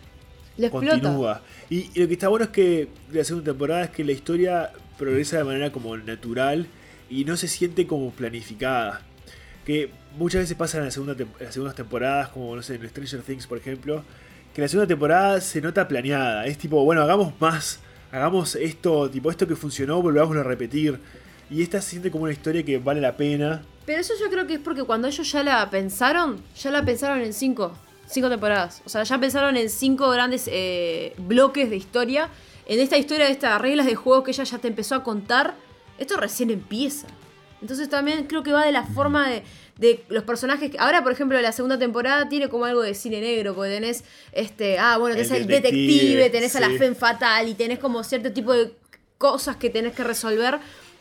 [0.58, 1.42] Lo continúa.
[1.70, 4.12] Y, y lo que está bueno es que de la segunda temporada es que la
[4.12, 6.68] historia progresa de manera como natural
[7.10, 9.02] y no se siente como planificada.
[9.70, 13.46] Que muchas veces pasa en, segunda las segundas temporadas, como no sé, en Stranger Things,
[13.46, 14.04] por ejemplo,
[14.52, 16.48] que la segunda temporada se nota planeada.
[16.48, 17.80] Es tipo, bueno, hagamos más,
[18.12, 21.00] hagamos esto, tipo, esto que funcionó, volvámoslo a repetir.
[21.52, 23.62] Y esta se siente como una historia que vale la pena.
[23.86, 27.22] Pero eso yo creo que es porque cuando ellos ya la pensaron, ya la pensaron
[27.22, 27.78] en cinco,
[28.08, 28.82] cinco temporadas.
[28.86, 32.30] O sea, ya pensaron en cinco grandes eh, bloques de historia.
[32.66, 35.54] En esta historia de estas reglas de juego que ella ya te empezó a contar,
[36.00, 37.06] esto recién empieza.
[37.62, 39.44] Entonces también creo que va de la forma de,
[39.78, 40.72] de los personajes.
[40.72, 44.04] que- Ahora, por ejemplo, la segunda temporada tiene como algo de cine negro, porque tenés
[44.32, 46.70] este, ah, bueno, tenés El el, detective, detective, tenés a la.
[46.70, 48.72] Femme Fatal y tenés como cierto tipo de
[49.18, 50.58] cosas que tenés que resolver.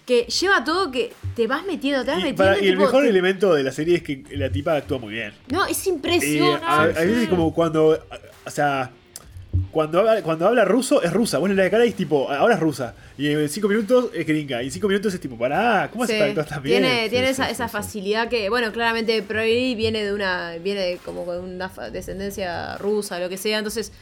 [0.07, 2.43] Que lleva todo que te vas metiendo, te vas Y, metiendo.
[2.45, 5.13] para- y el mejor te- elemento de la serie es que la tipa actúa muy
[5.13, 5.35] bien.
[5.49, 6.65] no, es a, impresionante.
[6.67, 8.03] a veces como cuando,
[8.47, 8.91] o sea,
[9.71, 11.39] cuando habla, cuando habla ruso es rusa.
[11.39, 12.95] Vos le la cara y es tipo, ahora es rusa.
[13.17, 14.63] Y en cinco minutos es gringa.
[14.63, 16.83] Y en cinco minutos es tipo, pará, ¿cómo hace Sí, tan bien?
[16.83, 17.73] tiene tiene Sí, esa, sí, esa sí, sí.
[17.77, 22.77] facilidad que, bueno, claramente Prory viene de una, viene de como con una fa- descendencia
[22.79, 23.93] rusa, lo que sea, entonces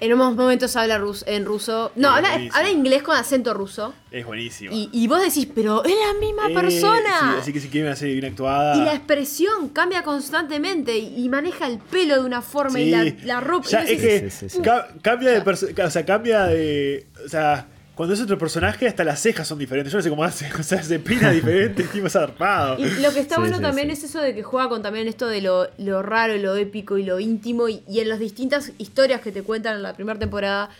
[0.00, 4.26] en unos momentos habla rus- en ruso, no, habla, habla inglés con acento ruso, Es
[4.26, 4.70] buenísimo.
[4.74, 7.20] y, y vos decís, pero es la misma Eh, persona.
[7.34, 8.76] sí, así que si quieren una serie bien actuada.
[8.76, 13.40] Y la expresión cambia constantemente y, maneja el pelo de una forma y la, la
[13.40, 13.66] ropa.
[13.68, 14.62] Ya, y es que Sí, sí, sí.
[14.62, 17.06] ca- cambia de o sea, cambia de.
[17.24, 19.92] O sea, cuando es otro personaje, hasta las cejas son diferentes.
[19.92, 20.50] Yo no sé cómo hace.
[20.58, 22.78] O sea, se pina diferente, tipo zarpado.
[22.78, 23.92] Y lo que está Sí, bueno sí, también sí.
[23.94, 27.04] es eso de que juega con también esto de lo, lo raro, lo épico y
[27.04, 27.68] lo íntimo.
[27.68, 30.70] Y, y en las distintas historias que te cuentan en la primera temporada,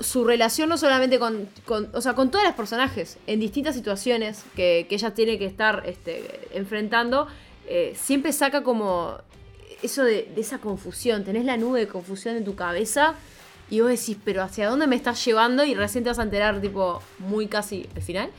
[0.00, 4.42] su relación no solamente con, con- o sea, con todos los personajes, en distintas situaciones
[4.56, 7.28] que, que ella tiene que estar este, enfrentando,
[7.68, 9.16] eh, siempre saca como
[9.82, 11.24] eso de, de esa confusión.
[11.24, 13.14] Tenés la nube de confusión en tu cabeza.
[13.70, 15.64] Y vos decís, pero ¿hacia dónde me estás llevando?
[15.64, 18.30] Y recién te vas a enterar, tipo, muy casi al final.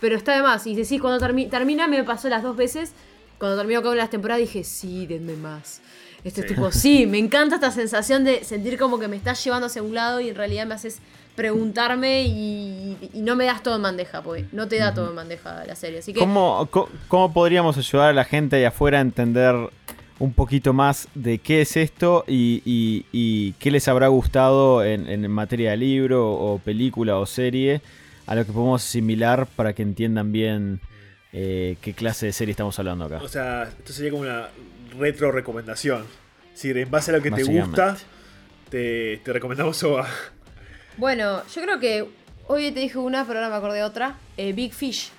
[0.00, 0.66] Pero está de más.
[0.66, 2.92] Y decís, cuando termi- termina, me pasó las dos veces.
[3.38, 5.80] Cuando terminó cada una de las temporadas dije, sí, denme más.
[6.24, 6.48] Este Sí.
[6.48, 9.94] tipo, sí, me encanta esta sensación de sentir como que me estás llevando hacia un
[9.94, 10.98] lado y en realidad me haces
[11.36, 15.16] preguntarme y, y no me das todo en bandeja, porque no te da todo en
[15.16, 15.98] bandeja la serie.
[16.00, 16.68] Así que ¿Cómo,
[17.08, 19.54] cómo podríamos ayudar a la gente de afuera a entender
[20.18, 25.08] un poquito más de qué es esto y, y- y qué les habrá gustado en,
[25.08, 27.80] en materia de libro o película o serie
[28.26, 30.80] a lo que podemos asimilar para que entiendan bien
[31.32, 33.18] eh, qué clase de serie estamos hablando acá?
[33.22, 34.48] O sea, esto sería como una
[34.98, 36.04] retro recomendación.
[36.48, 37.96] Es decir, en base a lo que te gusta,
[38.70, 40.08] te, te recomendamos OVA.
[40.96, 42.08] Bueno, yo creo que
[42.46, 44.16] hoy te dije una, pero ahora me acordé de otra.
[44.38, 45.10] Eh, Big Fish.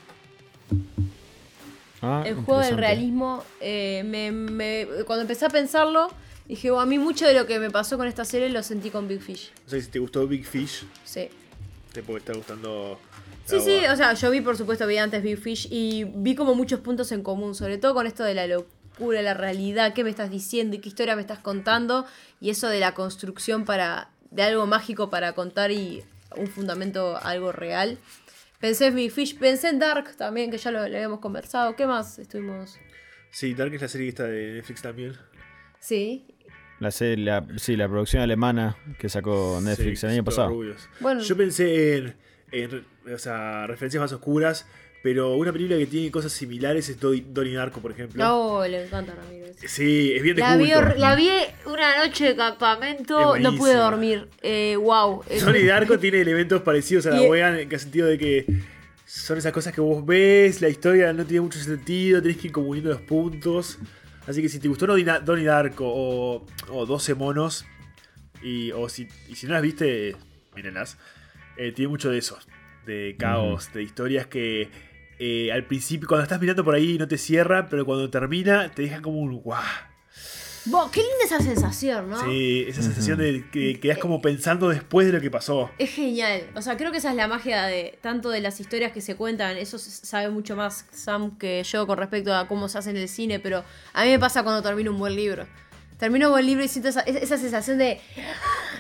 [2.02, 3.44] Ah, El juego del realismo.
[3.60, 6.10] eh, me- me- cuando empecé a pensarlo,
[6.48, 8.90] dije, "Oh, a mí mucho de lo que me pasó con esta serie lo sentí
[8.90, 9.52] con Big Fish.
[9.66, 11.28] O sea, si te gustó Big Fish, Sí.
[11.94, 13.00] te puede estar gustando.
[13.46, 16.54] Sí, sí, o sea, yo vi, por supuesto, vi antes Big Fish y vi como
[16.54, 20.10] muchos puntos en común, sobre todo con esto de la locura, la realidad, qué me
[20.10, 22.06] estás diciendo y qué historia me estás contando,
[22.42, 26.04] y eso de la construcción para de algo mágico para contar y
[26.36, 27.98] un fundamento algo real.
[28.60, 31.76] Pensé en Big Fish, pensé en Dark también, que ya lo, lo habíamos conversado.
[31.76, 32.80] ¿Qué más estuvimos?
[33.30, 35.14] Sí, Dark es la serie esta de Netflix también.
[35.80, 36.26] Sí.
[36.80, 40.50] La, serie- la- sí, la producción alemana que sacó Netflix Sí, el año pasado.
[40.50, 40.90] rubios.
[41.00, 41.22] Bueno.
[41.22, 42.16] Yo pensé en,
[42.52, 44.68] en, o sea, referencias más oscuras,
[45.04, 48.24] pero una película que tiene cosas similares es Don- Donnie Darko, por ejemplo.
[48.24, 49.56] No, le encanta Ramírez.
[49.66, 50.80] Sí, es bien de La vi, culto.
[50.80, 51.30] hor- la vi
[51.66, 54.28] una noche de campamento, no pude dormir.
[54.42, 55.24] Eh, wow.
[55.44, 58.46] Donnie Darko tiene elementos parecidos a la Y- wea en el sentido de que
[59.06, 62.54] son esas cosas que vos ves, la historia no tiene mucho sentido, tenés que ir
[62.54, 63.78] como uniendo los puntos.
[64.28, 67.66] Así que si te gustó Donnie Da- Donnie Darko o, o 12 monos,
[68.44, 70.16] y, o si, y si no las viste,
[70.56, 70.98] mírenlas.
[71.58, 72.38] Eh, tiene mucho de eso,
[72.86, 74.70] de caos, de historias que
[75.20, 78.84] eh, al principio, cuando estás mirando por ahí, no te cierra, pero cuando termina, te
[78.84, 79.64] deja como un guau.
[80.92, 82.22] Qué linda esa sensación, ¿no?
[82.26, 85.72] Sí, esa sensación de que quedas como pensando después de lo que pasó.
[85.78, 86.44] Es genial.
[86.56, 89.16] O sea, creo que esa es la magia de tanto de las historias que se
[89.16, 89.56] cuentan.
[89.58, 93.08] Eso sabe mucho más Sam que yo con respecto a cómo se hace en el
[93.08, 95.48] cine, pero a mí me pasa cuando termino un buen libro.
[96.00, 98.00] Termino un buen libro y siento esa, esa- sensación de,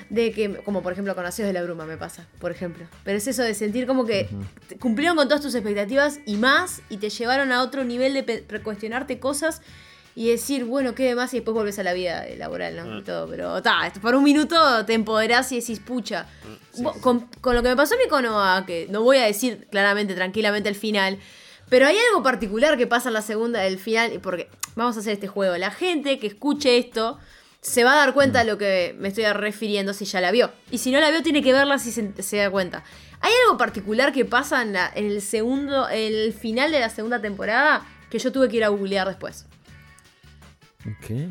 [0.09, 2.85] de que, como por ejemplo, Conocidos de la Bruma me pasa, por ejemplo.
[3.03, 4.29] Pero es eso de sentir como que
[4.79, 9.19] cumplieron con todas tus expectativas y más, y te llevaron a otro nivel de recuestionarte
[9.19, 9.61] cosas
[10.15, 12.95] y decir, bueno, qué demás, y después volvés a la vida laboral, ¿no?
[12.95, 12.97] Ah.
[12.99, 16.27] Y todo, pero ta, por un minuto te empoderás y decís, pucha.
[16.79, 19.23] Vos- con, con lo que me pasó a mí con Oa, que no voy a
[19.25, 21.17] decir claramente, tranquilamente el final,
[21.69, 25.13] pero hay algo particular que pasa en la segunda, el final, porque vamos a hacer
[25.13, 25.57] este juego.
[25.57, 27.19] La gente que escuche esto
[27.59, 30.51] se va a dar cuenta de lo que me estoy refiriendo si ya la vio.
[30.71, 32.83] Y si no la vio, tiene que verla si se, se da cuenta.
[33.19, 36.89] ¿Hay algo particular que pasa en, la- en el segundo, en el final de la
[36.89, 39.45] segunda temporada que yo tuve que ir a googlear después?
[41.05, 41.27] ¿Qué?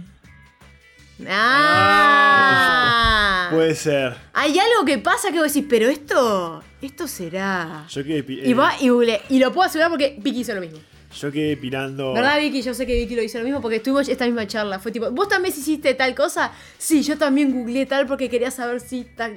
[2.16, 3.48] ¡Ah!
[3.52, 4.16] Puede ser.
[4.34, 7.86] Hay algo que pasa que vos decís, pero esto, esto será.
[7.88, 9.22] Yo quedé, pi- Y eh, va y googleé.
[9.30, 10.78] Y lo puedo asegurar porque Vicky hizo lo mismo.
[11.14, 12.12] Yo quedé pirando.
[12.12, 12.62] ¿Verdad, Vicky?
[12.62, 14.78] Yo sé que Vicky lo hizo lo mismo porque tuvimos esta misma charla.
[14.78, 16.52] Fue tipo, ¿vos también hiciste tal cosa?
[16.78, 19.36] Sí, yo también googleé tal porque quería saber si tal.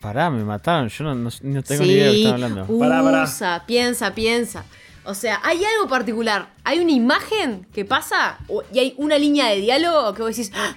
[0.00, 0.88] Pará, me mataron.
[0.88, 2.78] Yo no, no- no tengo ni idea de lo que están hablando.
[2.78, 3.22] Pará, pará.
[3.24, 4.64] Usa, piensa, piensa.
[5.04, 6.50] O sea, hay algo particular.
[6.64, 8.38] Hay una imagen que pasa
[8.72, 10.76] y hay una línea de diálogo que vos decís, "Ah,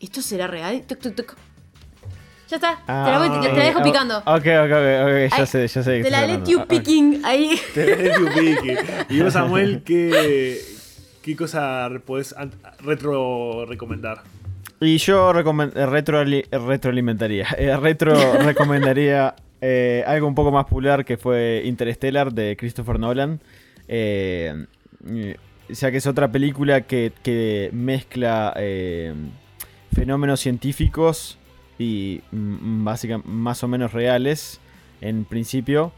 [0.00, 0.82] ¿esto será real?
[0.86, 1.34] Tuc, tuc, tuc.
[2.52, 4.18] Ya está, te, la voy- te la dejo Ah, picando.
[4.18, 6.02] Ok, ok, ok, ok, ya Ay, sé, ya sé.
[6.02, 7.58] Te la let you Ah, picking ahí.
[7.74, 8.76] Te ves tu pique.
[9.08, 10.60] Y vos, Samuel, ¿qué,
[11.22, 12.34] qué cosa podés
[12.80, 14.20] retro recomendar?
[14.80, 17.46] Y yo eh, retro retroalimentaría.
[17.56, 23.40] eh, retro recomendaría eh, algo un poco más popular que fue Interstellar de Christopher Nolan.
[23.88, 24.66] Eh,
[25.08, 25.36] eh,
[25.70, 29.14] o sea que es otra película que, que mezcla eh,
[29.94, 31.38] fenómenos científicos
[31.78, 34.60] y básicamente más o menos reales
[35.00, 35.92] en principio,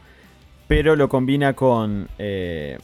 [0.67, 2.77] pero lo combina con eh,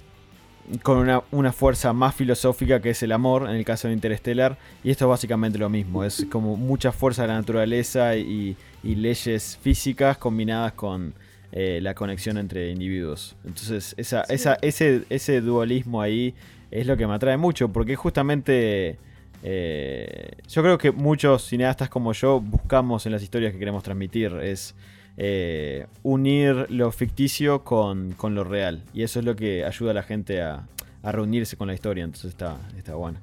[0.83, 4.57] con una, una fuerza más filosófica que es el amor, en el caso de Interstellar,
[4.83, 8.95] y esto es básicamente lo mismo, es como mucha fuerza de la naturaleza y, y
[8.95, 11.13] leyes físicas combinadas con
[11.51, 13.35] eh, la conexión entre individuos.
[13.43, 16.33] Entonces, esa, esa, ese, ese dualismo ahí
[16.69, 18.97] es lo que me atrae mucho, porque justamente
[19.43, 24.33] eh, yo creo que muchos cineastas como yo buscamos en las historias que queremos transmitir,
[24.41, 24.75] es
[25.17, 28.83] eh, unir lo ficticio con, con lo real.
[28.93, 30.67] Y eso es lo que ayuda a la gente a,
[31.03, 32.03] reunirse con la historia.
[32.03, 33.19] Entonces está, está bueno.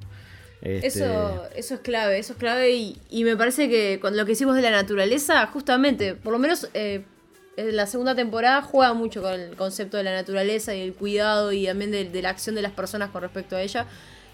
[0.61, 4.33] Este, Eso, eso es clave, eso es clave y, me parece que con lo que
[4.33, 7.05] hicimos de la naturaleza, justamente, por lo menos eh,
[7.57, 11.53] en la segunda temporada juega mucho con el concepto de la naturaleza y el cuidado
[11.53, 13.87] y también de la acción de las personas con respecto a ella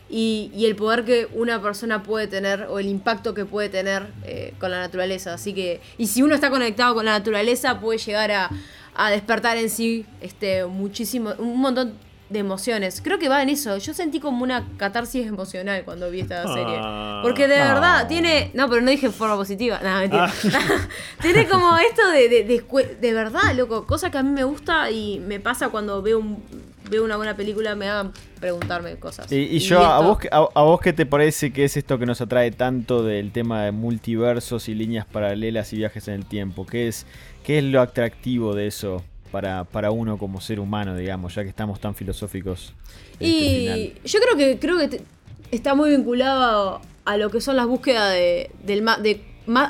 [0.09, 4.07] y, y el poder que una persona puede tener o el impacto que puede tener
[4.25, 5.35] eh, con la naturaleza.
[5.35, 8.51] Así que, y si uno está conectado con la naturaleza puede llegar a,
[8.95, 11.95] a despertar en sí este, muchísimo, un montón
[12.31, 13.01] de emociones.
[13.05, 13.77] Creo que va en eso.
[13.77, 16.77] Yo sentí como una catarsis emocional cuando vi esta serie.
[16.81, 17.21] Ah.
[17.23, 17.75] Porque de Ah.
[17.75, 18.51] verdad tiene.
[18.55, 19.79] No, pero no dije forma positiva.
[19.83, 20.33] No, mentira.
[21.23, 23.87] tiene como esto de, de, de, de verdad, loco.
[23.87, 26.43] Cosa que a mí me gusta y me pasa cuando veo un,
[26.91, 29.31] veo una buena película, me hagan preguntarme cosas.
[29.33, 31.99] Y, y yo, a, vos, qué- a, a vos qué te parece que es esto
[31.99, 36.27] que nos atrae tanto del tema de multiversos y líneas paralelas y viajes en el
[36.27, 36.67] tiempo?
[36.67, 37.07] ¿Qué es,
[37.43, 41.49] qué es lo atractivo de eso para, para uno como ser humano, digamos, ya que
[41.49, 42.75] estamos tan filosóficos?
[43.21, 43.27] este?
[43.27, 45.03] Y yo creo que creo que te-
[45.51, 48.87] está muy vinculado a lo que son las búsquedas de, del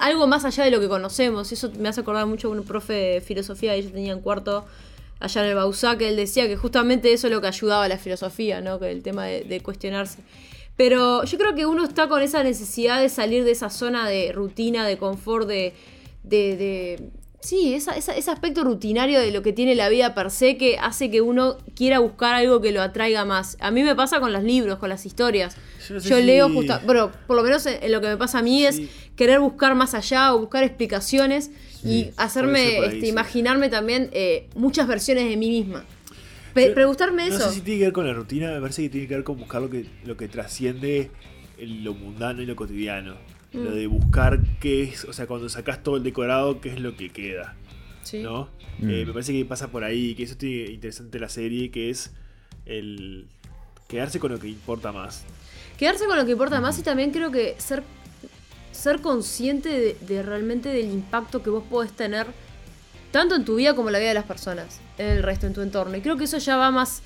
[0.00, 1.50] algo más allá de lo que conocemos.
[1.50, 4.20] Y eso me hace acordar mucho a un profe de filosofía que yo tenía en
[4.20, 4.64] cuarto
[5.20, 7.88] allá en el Bausá, que él decía que justamente eso es lo que ayudaba a
[7.88, 8.78] la filosofía, ¿no?
[8.78, 10.18] Que el tema de, de cuestionarse.
[10.76, 14.32] Pero yo creo que uno está con esa necesidad de salir de esa zona de
[14.32, 15.72] rutina, de confort, de.
[16.24, 17.08] de, de-
[17.40, 20.78] sí, esa- esa- ese aspecto rutinario de lo que tiene la vida per se que
[20.78, 23.56] hace que uno quiera buscar algo que lo atraiga más.
[23.60, 25.54] A mí me pasa con los libros, con las historias.
[25.86, 26.80] Yo no sé Yo si- leo justo.
[26.86, 28.80] Bueno, por lo menos en, en lo que me pasa a mí es
[29.14, 31.50] querer buscar más allá o buscar explicaciones
[31.84, 33.06] y hacerme, ahí, este, sí.
[33.08, 35.84] imaginarme también eh, muchas versiones de mí misma.
[36.54, 37.48] Pe- preguntarme No eso.
[37.48, 39.36] sé si tiene que ver con la rutina, me parece que tiene que ver con
[39.36, 41.10] buscar lo que, lo que trasciende
[41.58, 43.14] lo mundano y lo cotidiano.
[43.52, 43.74] Lo Mm.
[43.74, 47.10] de buscar qué es, o sea, cuando sacás todo el decorado, qué es lo que
[47.10, 47.54] queda,
[48.02, 48.18] Sí.
[48.20, 48.48] ¿no?
[48.80, 48.90] Mm.
[48.90, 52.12] Eh, me parece que pasa por ahí, que eso tiene interesante la serie, que es
[52.66, 53.26] el
[53.88, 55.24] quedarse con lo que importa más.
[55.78, 57.82] Quedarse con lo que importa más y también creo que ser,
[58.74, 62.26] ser consciente de, de realmente del impacto que vos podés tener
[63.14, 65.54] tanto en tu vida como en la vida de las personas, en el resto, en
[65.54, 65.96] tu entorno.
[65.96, 67.00] Y creo que eso ya va más,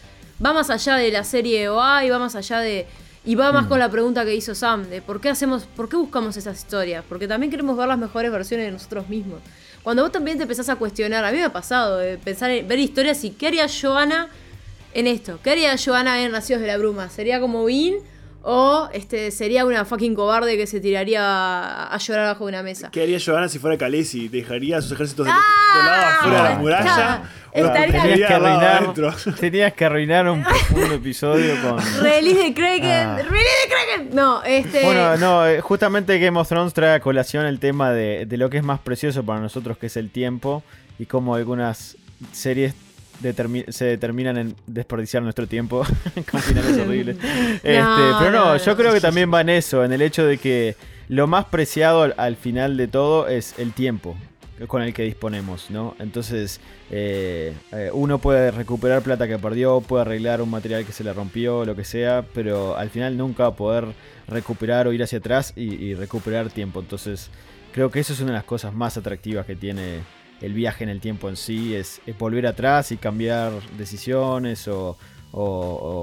[0.45, 2.87] va más allá de la serie OA y va más allá de...
[3.27, 5.97] Y va más con la pregunta que hizo Sam, de por qué hacemos, por qué
[5.97, 9.41] buscamos esas historias, porque también queremos ver las mejores versiones de nosotros mismos.
[9.83, 12.67] Cuando vos también te empezás a cuestionar, a mí me ha pasado de pensar en
[12.67, 14.29] ver historias y qué haría Joana
[14.95, 17.97] en esto, qué haría Joana en Nacidos de la Bruma, sería como Bean
[18.43, 22.91] o este sería una fucking cobarde que se tiraría a, a llorar bajo una mesa.
[22.91, 24.29] ¿Qué haría Giovanna si fuera Calesi?
[24.29, 25.77] ¿Dejaría a sus ejércitos de, ¡Ah!
[25.77, 27.23] de lado afuera de la muralla?
[27.55, 29.15] ¿O los estaría- Tenías que arruinar, adentro?
[29.41, 30.45] tenías que arruinar un,
[30.77, 31.79] un episodio con...
[32.03, 33.17] Release de Kraken, Ah.
[33.17, 34.15] release de Kraken.
[34.17, 38.27] No, este Bueno, no, eh, justamente Game of Thrones trae a colación el tema de,
[38.27, 40.63] de lo que es más precioso para nosotros, que es el tiempo,
[40.99, 41.97] y cómo algunas
[42.33, 42.75] series
[43.23, 45.85] determi- se determinan en desperdiciar nuestro tiempo
[46.31, 47.17] con finales horribles.
[47.17, 50.25] Este, No, pero no, no, yo creo que también va en eso, en el hecho
[50.27, 50.77] de que
[51.09, 54.17] lo más preciado al, al final de todo es el tiempo
[54.67, 55.95] con el que disponemos, ¿no?
[56.01, 56.61] Entonces,
[56.91, 61.13] eh, eh, uno puede recuperar plata que perdió, puede arreglar un material que se le
[61.13, 63.85] rompió, lo que sea, pero al final nunca va a poder
[64.27, 66.81] recuperar o ir hacia atrás y, y recuperar tiempo.
[66.81, 67.31] Entonces,
[67.73, 70.01] creo que eso es una de las cosas más atractivas que tiene
[70.41, 74.97] el viaje en el tiempo en sí, es, es volver atrás y cambiar decisiones o,
[75.33, 75.41] o-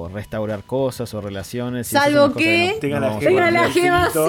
[0.08, 1.88] o restaurar cosas o relaciones.
[1.88, 3.70] Salvo cosas que no- tenga no la gema Tenga la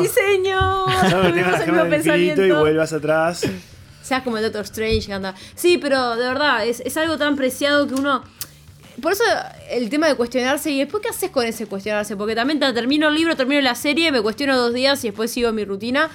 [0.02, 0.90] sí señor.
[1.10, 3.42] Sabes, tengas la gema mismo del y vuelvas atrás.
[4.02, 5.34] Seas como el Doctor Strange que anda.
[5.56, 8.22] Sí, pero de verdad, es, es algo tan preciado que uno.
[9.02, 9.24] Por eso
[9.68, 13.08] el tema de cuestionarse y después qué haces con ese cuestionarse, porque también te- termino
[13.08, 16.08] el libro, termino la serie, me cuestiono dos días y después sigo mi rutina.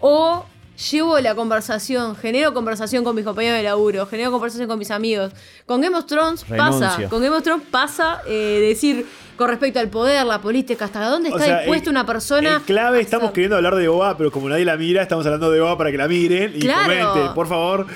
[0.00, 0.44] O
[0.90, 5.32] llevo la conversación, genero conversación con mis compañeros de laburo, genero conversación con mis amigos.
[5.66, 9.06] Con Game of Thrones pasa, con Game of Thrones pasa eh, decir
[9.36, 12.56] con respecto al poder, la política, hasta dónde O está sea, dispuesta el- una persona.
[12.56, 15.60] En clave estamos queriendo hablar de OA, pero como nadie la mira, estamos hablando de
[15.60, 16.82] OA para que la miren y Claro.
[16.84, 17.86] comenten, por favor.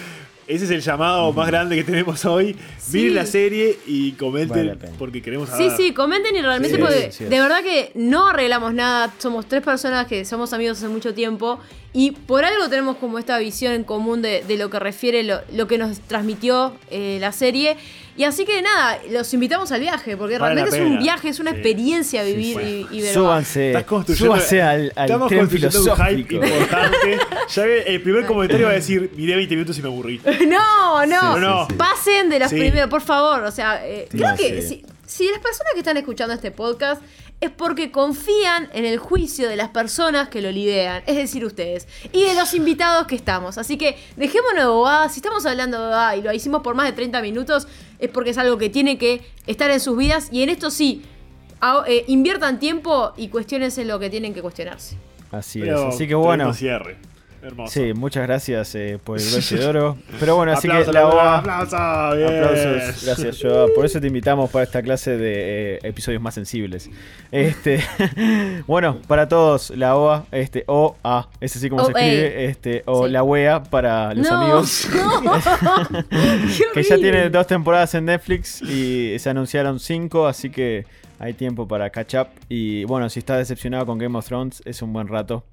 [0.48, 2.56] Ese es el llamado más grande que tenemos hoy.
[2.90, 5.76] Miren la serie y comenten Vale porque queremos Sí, hablar.
[5.76, 7.24] sí, comenten y realmente Sí, porque sí, sí.
[7.24, 9.12] de verdad que no arreglamos nada.
[9.18, 11.58] Somos tres personas que somos amigos hace mucho tiempo
[11.92, 15.40] y por algo tenemos como esta visión en común de, de lo que refiere lo,
[15.52, 17.76] lo que nos transmitió eh, la serie.
[18.18, 21.38] Y así que nada, los invitamos al viaje porque Vale realmente es un viaje, es
[21.38, 21.56] una Sí.
[21.56, 22.86] experiencia vivir sí.
[22.90, 23.14] y, y ver.
[23.14, 23.84] Súbanse,
[24.16, 26.34] súbanse al, al estamos tren construyendo un hype filosófico.
[26.46, 27.18] importante.
[27.48, 30.20] Ya ve, el primer comentario va a decir, miré 20 minutos y me aburrí.
[30.48, 31.74] No, no, Sí, sí, sí.
[31.78, 32.58] pasen de los Sí.
[32.58, 33.44] primeros, por favor.
[33.44, 36.50] O sea, eh, Sí, creo no, que si, si las personas que están escuchando este
[36.50, 37.00] podcast
[37.40, 41.86] es porque confían en el juicio de las personas que lo lideran, es decir, ustedes,
[42.12, 43.58] y de los invitados que estamos.
[43.58, 45.12] Así que dejémonos de bobadas.
[45.14, 47.68] Si estamos hablando de bobadas y lo hicimos por más de 30 minutos,
[47.98, 50.28] es porque es algo que tiene que estar en sus vidas.
[50.32, 51.02] Y en esto sí,
[51.60, 54.96] a- eh, inviertan tiempo y cuestionense lo que tienen que cuestionarse.
[55.30, 55.94] Así Pero es.
[55.94, 56.54] Así que bueno.
[56.54, 56.96] cierre.
[57.42, 57.72] Hermoso.
[57.72, 59.96] Sí, muchas gracias eh, por el broche de oro.
[60.18, 61.38] Pero bueno, así Aplauso, que la OA.
[61.38, 62.44] aplauso, bien.
[62.44, 63.66] Aplausos, gracias Joa.
[63.74, 66.90] Por eso te invitamos para esta clase de eh, episodios más sensibles.
[67.30, 67.80] Este,
[68.66, 72.00] bueno, para todos, la OA, este, O A, es así como se OA.
[72.00, 73.12] escribe, este, o Sí.
[73.12, 74.88] la wea para los no, amigos.
[75.22, 75.32] no.
[76.74, 80.86] Que ya tiene dos temporadas en Netflix y se anunciaron cinco, así que
[81.18, 82.28] hay tiempo para catch up.
[82.48, 85.44] Y bueno, si estás decepcionado con Game of Thrones, es un buen rato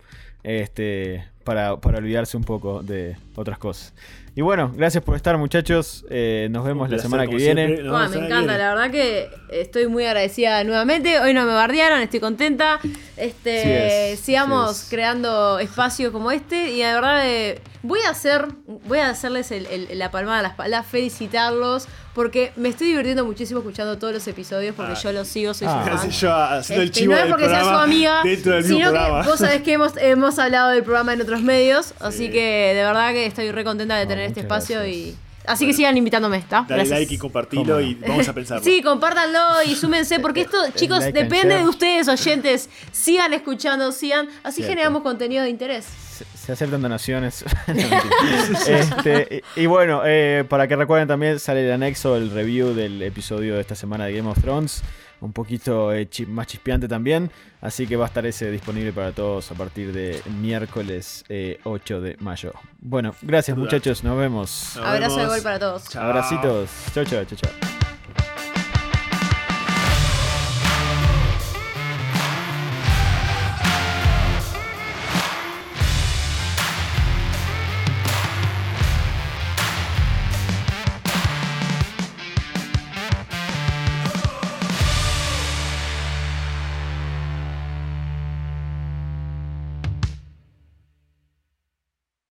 [0.45, 3.93] este, para, para olvidarse un poco de otras cosas.
[4.37, 6.05] Y bueno, gracias por estar muchachos.
[6.09, 7.67] Eh, nos vemos la semana que viene.
[7.67, 11.19] me la encanta, la verdad que estoy muy agradecida nuevamente.
[11.21, 12.79] Hoy no me bardearon, estoy contenta.
[13.15, 13.69] Este, Sí
[14.13, 14.89] es, sigamos sí es.
[14.89, 18.47] creando espacios como este y la verdad eh, voy a hacer,
[18.87, 23.25] voy a hacerles el- el- la palmada a las palas, felicitarlos porque me estoy divirtiendo
[23.25, 24.99] muchísimo escuchando todos los episodios porque Ah.
[25.01, 25.71] yo los sigo, soy Ah.
[25.71, 25.85] su fan.
[25.85, 28.77] Gracias, yo haciendo el Este, chivo no es porque sea su amiga, dentro del mismo
[28.77, 29.23] sino que programa.
[29.23, 32.31] vos sabés que hemos, hemos hablado del programa en otros medios, así Sí.
[32.31, 34.97] que de verdad que estoy re contenta de No, tener este espacio gracias.
[34.97, 36.61] y así que sigan invitándome, ¿está?
[36.61, 36.99] Dale Gracias.
[36.99, 38.63] like y compartilo y vamos a pensarlo.
[38.63, 42.69] Sí, compártanlo y súmense, porque esto, chicos, like depende de ustedes, oyentes.
[42.93, 44.27] Sigan escuchando, sigan.
[44.43, 44.69] Así Cierto.
[44.71, 45.85] generamos contenido de interés.
[46.15, 47.43] Se, se aceptan donaciones.
[48.67, 53.01] Este, y, y bueno, eh, para que recuerden también sale el anexo, el review del
[53.01, 54.81] episodio de esta semana de Game of Thrones.
[55.21, 57.31] Un poquito eh, chi- más chispeante también.
[57.61, 62.01] Así que va a estar ese disponible para todos a partir de miércoles eh, 8
[62.01, 62.51] de mayo.
[62.79, 64.73] Bueno, gracias muchachos, nos vemos.
[64.75, 65.89] Nos Abrazo de gol para todos.
[65.89, 66.03] Chao.
[66.03, 66.69] Abracitos.
[66.93, 67.84] Chau, chau, chau, chau.